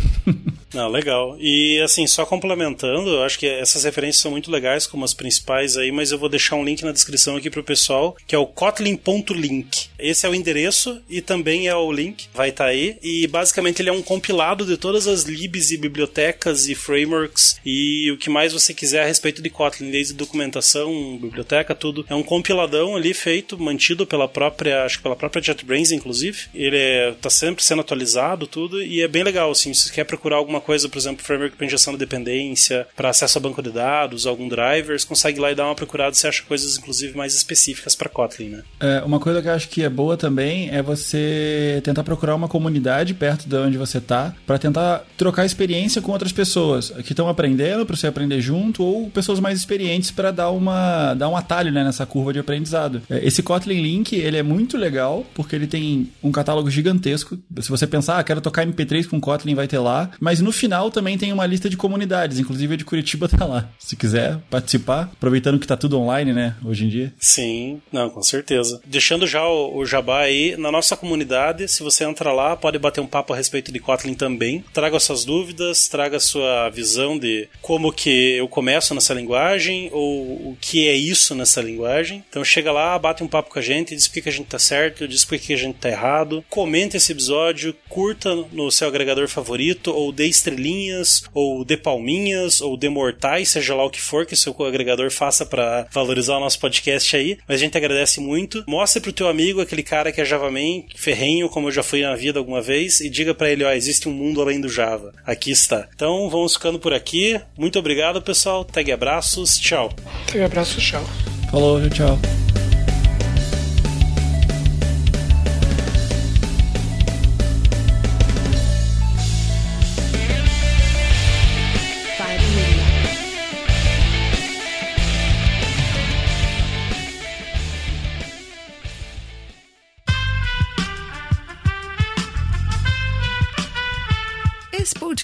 Não, 0.72 0.88
legal. 0.90 1.36
E 1.40 1.80
assim, 1.80 2.06
só 2.06 2.24
complementando, 2.24 3.10
eu 3.10 3.22
acho 3.22 3.38
que 3.38 3.46
essas 3.46 3.84
referências 3.84 4.22
são 4.22 4.30
muito 4.30 4.50
legais, 4.50 4.86
como 4.86 5.04
as 5.04 5.14
principais 5.14 5.76
aí, 5.76 5.90
mas 5.90 6.12
eu 6.12 6.18
vou 6.18 6.28
deixar 6.28 6.56
um 6.56 6.64
link 6.64 6.82
na 6.82 6.92
descrição 6.92 7.36
aqui 7.36 7.50
pro 7.50 7.64
pessoal, 7.64 8.16
que 8.26 8.34
é 8.34 8.38
o 8.38 8.46
kotlin.link. 8.46 9.88
Esse 9.98 10.26
é 10.26 10.28
o 10.28 10.34
endereço 10.34 11.00
e 11.08 11.20
também 11.20 11.68
é 11.68 11.74
o 11.74 11.90
link, 11.90 12.28
vai 12.32 12.50
estar 12.50 12.64
tá 12.64 12.70
aí. 12.70 12.96
E 13.02 13.26
basicamente 13.26 13.82
ele 13.82 13.90
é 13.90 13.92
um 13.92 14.02
compilado 14.02 14.64
de 14.64 14.76
todas 14.76 15.06
as 15.06 15.24
libs 15.24 15.70
e 15.70 15.76
bibliotecas 15.76 16.68
e 16.68 16.74
frameworks 16.74 17.60
e 17.64 18.10
o 18.12 18.18
que 18.18 18.30
mais 18.30 18.52
você 18.52 18.72
quiser 18.72 19.02
a 19.02 19.06
respeito 19.06 19.42
de 19.42 19.50
Kotlin, 19.50 19.90
desde 19.90 20.14
documentação, 20.14 21.18
biblioteca, 21.20 21.74
tudo. 21.74 22.04
É 22.08 22.14
um 22.14 22.22
compiladão 22.22 22.96
ali 22.96 23.12
feito, 23.12 23.58
mantido 23.58 24.06
pela 24.06 24.28
própria, 24.28 24.84
acho 24.84 24.98
que 24.98 25.02
pela 25.02 25.16
própria 25.16 25.42
JetBrains, 25.42 25.90
inclusive. 25.90 26.43
Ele 26.54 26.76
é, 26.76 27.14
tá 27.20 27.30
sempre 27.30 27.64
sendo 27.64 27.80
atualizado, 27.80 28.46
tudo, 28.46 28.83
e 28.83 29.00
é 29.00 29.09
bem 29.09 29.22
legal, 29.22 29.50
assim, 29.50 29.72
se 29.72 29.88
você 29.88 29.92
quer 29.92 30.04
procurar 30.04 30.37
alguma 30.37 30.61
coisa, 30.61 30.88
por 30.88 30.98
exemplo, 30.98 31.24
framework 31.24 31.57
para 31.57 31.66
injeção 31.66 31.92
de 31.92 31.98
dependência, 31.98 32.87
para 32.96 33.11
acesso 33.11 33.38
a 33.38 33.40
banco 33.40 33.62
de 33.62 33.70
dados, 33.70 34.26
algum 34.26 34.48
drivers, 34.48 35.04
consegue 35.04 35.38
ir 35.38 35.40
lá 35.40 35.52
e 35.52 35.54
dar 35.54 35.66
uma 35.66 35.74
procurada, 35.74 36.14
você 36.14 36.26
acha 36.26 36.42
coisas, 36.42 36.76
inclusive, 36.78 37.16
mais 37.16 37.35
específicas 37.35 37.94
para 37.94 38.09
Kotlin, 38.09 38.48
né? 38.48 38.62
É, 38.80 39.02
uma 39.04 39.20
coisa 39.20 39.40
que 39.40 39.48
eu 39.48 39.52
acho 39.52 39.68
que 39.68 39.83
é 39.83 39.88
boa 39.88 40.16
também 40.16 40.68
é 40.70 40.83
você 40.83 41.80
tentar 41.85 42.04
procurar 42.04 42.35
uma 42.35 42.48
comunidade 42.48 43.14
perto 43.14 43.48
de 43.48 43.57
onde 43.57 43.78
você 43.78 44.00
tá, 44.00 44.35
para 44.46 44.59
tentar 44.59 45.04
trocar 45.16 45.44
experiência 45.44 46.00
com 46.00 46.12
outras 46.12 46.33
pessoas 46.33 46.90
que 47.04 47.12
estão 47.12 47.28
aprendendo, 47.28 47.87
para 47.87 47.96
você 47.96 48.07
aprender 48.07 48.40
junto, 48.40 48.83
ou 48.83 49.11
pessoas 49.11 49.40
mais 49.40 49.59
experientes 49.59 50.11
para 50.11 50.30
dar 50.30 50.50
uma 50.50 51.14
dar 51.14 51.28
um 51.28 51.37
atalho 51.37 51.72
né, 51.72 51.85
nessa 51.85 52.07
curva 52.07 52.33
de 52.33 52.38
aprendizado. 52.38 53.02
É, 53.09 53.26
esse 53.26 53.42
Kotlin 53.42 53.83
Link, 53.83 54.14
ele 54.14 54.37
é 54.37 54.42
muito 54.42 54.76
legal, 54.76 55.24
porque 55.35 55.54
ele 55.57 55.66
tem 55.66 56.11
um 56.22 56.33
catálogo 56.34 56.70
gigantesco. 56.70 57.38
Se 57.60 57.68
você 57.68 57.86
pensar, 57.86 58.18
ah, 58.18 58.24
quero 58.24 58.40
tocar 58.40 58.66
MP3 58.66 59.08
com 59.08 59.20
Kotlin, 59.20 59.54
vai 59.54 59.66
ter 59.66 59.78
lá. 59.78 60.10
Mas 60.20 60.40
no 60.40 60.52
final 60.52 60.90
também 60.90 61.16
tem 61.16 61.32
uma 61.32 61.46
lista 61.46 61.70
de 61.70 61.76
comunidades, 61.76 62.38
inclusive 62.38 62.74
a 62.74 62.76
de 62.76 62.84
Curitiba 62.84 63.28
tá 63.28 63.44
lá. 63.44 63.68
Se 63.78 63.96
quiser 63.96 64.38
participar, 64.50 65.10
aproveitando 65.12 65.58
que 65.58 65.66
tá 65.66 65.76
tudo 65.76 65.98
online, 65.98 66.32
né, 66.32 66.56
hoje 66.64 66.84
em 66.84 66.88
dia. 66.88 67.12
Sim, 67.18 67.80
não, 67.92 68.10
com 68.10 68.22
certeza. 68.22 68.80
Deixando 68.86 69.26
já 69.26 69.46
o, 69.46 69.78
o 69.78 69.86
jabá 69.86 70.20
aí, 70.20 70.56
na 70.56 70.70
nossa 70.70 70.96
comunidade, 70.96 71.68
se 71.68 71.82
você 71.82 72.04
entrar 72.04 72.32
lá, 72.32 72.56
pode 72.56 72.78
bater 72.78 73.00
um 73.00 73.06
papo 73.06 73.32
a 73.32 73.36
respeito 73.36 73.72
de 73.72 73.78
Kotlin 73.78 74.14
também. 74.14 74.64
Traga 74.72 74.98
suas 74.98 75.24
dúvidas, 75.24 75.88
traga 75.88 76.18
sua 76.18 76.68
visão 76.70 77.18
de 77.18 77.48
como 77.62 77.92
que 77.92 78.36
eu 78.36 78.48
começo 78.48 78.94
nessa 78.94 79.14
linguagem, 79.14 79.88
ou 79.92 80.50
o 80.50 80.56
que 80.60 80.88
é 80.88 80.94
isso 80.94 81.34
nessa 81.34 81.60
linguagem. 81.60 82.24
Então 82.28 82.44
chega 82.44 82.72
lá, 82.72 82.98
bate 82.98 83.22
um 83.22 83.28
papo 83.28 83.50
com 83.50 83.58
a 83.58 83.62
gente, 83.62 83.94
diz 83.94 84.08
por 84.08 84.22
que 84.22 84.28
a 84.28 84.32
gente 84.32 84.46
tá 84.46 84.58
certo, 84.58 85.06
diz 85.06 85.24
por 85.24 85.38
que 85.38 85.52
a 85.52 85.56
gente 85.56 85.76
tá 85.76 85.88
errado. 85.88 86.23
Comente 86.48 86.96
esse 86.96 87.12
episódio, 87.12 87.74
curta 87.88 88.34
no 88.52 88.70
seu 88.70 88.88
agregador 88.88 89.28
favorito, 89.28 89.90
ou 89.90 90.12
dê 90.12 90.26
estrelinhas, 90.26 91.24
ou 91.32 91.64
dê 91.64 91.76
palminhas, 91.76 92.60
ou 92.60 92.76
dê 92.76 92.88
mortais, 92.88 93.50
seja 93.50 93.74
lá 93.74 93.84
o 93.84 93.90
que 93.90 94.00
for 94.00 94.26
que 94.26 94.34
o 94.34 94.37
seu 94.37 94.54
agregador 94.64 95.10
faça 95.10 95.44
para 95.44 95.87
valorizar 95.92 96.37
o 96.37 96.40
nosso 96.40 96.58
podcast 96.58 97.16
aí. 97.16 97.38
Mas 97.46 97.56
a 97.56 97.64
gente 97.64 97.76
agradece 97.76 98.20
muito. 98.20 98.64
Mostre 98.66 99.00
pro 99.00 99.12
teu 99.12 99.28
amigo, 99.28 99.60
aquele 99.60 99.82
cara 99.82 100.12
que 100.12 100.20
é 100.20 100.24
JavaMan, 100.24 100.82
ferrenho, 100.94 101.48
como 101.48 101.68
eu 101.68 101.72
já 101.72 101.82
fui 101.82 102.02
na 102.02 102.14
vida 102.14 102.38
alguma 102.38 102.60
vez, 102.60 103.00
e 103.00 103.08
diga 103.08 103.34
para 103.34 103.50
ele, 103.50 103.64
ó, 103.64 103.72
existe 103.72 104.08
um 104.08 104.12
mundo 104.12 104.40
além 104.40 104.60
do 104.60 104.68
Java. 104.68 105.12
Aqui 105.26 105.50
está. 105.50 105.88
Então, 105.94 106.28
vamos 106.30 106.54
ficando 106.54 106.78
por 106.78 106.92
aqui. 106.92 107.40
Muito 107.56 107.78
obrigado, 107.78 108.22
pessoal. 108.22 108.64
Tag 108.64 108.90
abraços. 108.90 109.58
Tchau. 109.58 109.90
Tag 110.26 110.42
abraços, 110.42 110.82
tchau. 110.82 111.04
Falou, 111.50 111.80
tchau. 111.90 112.18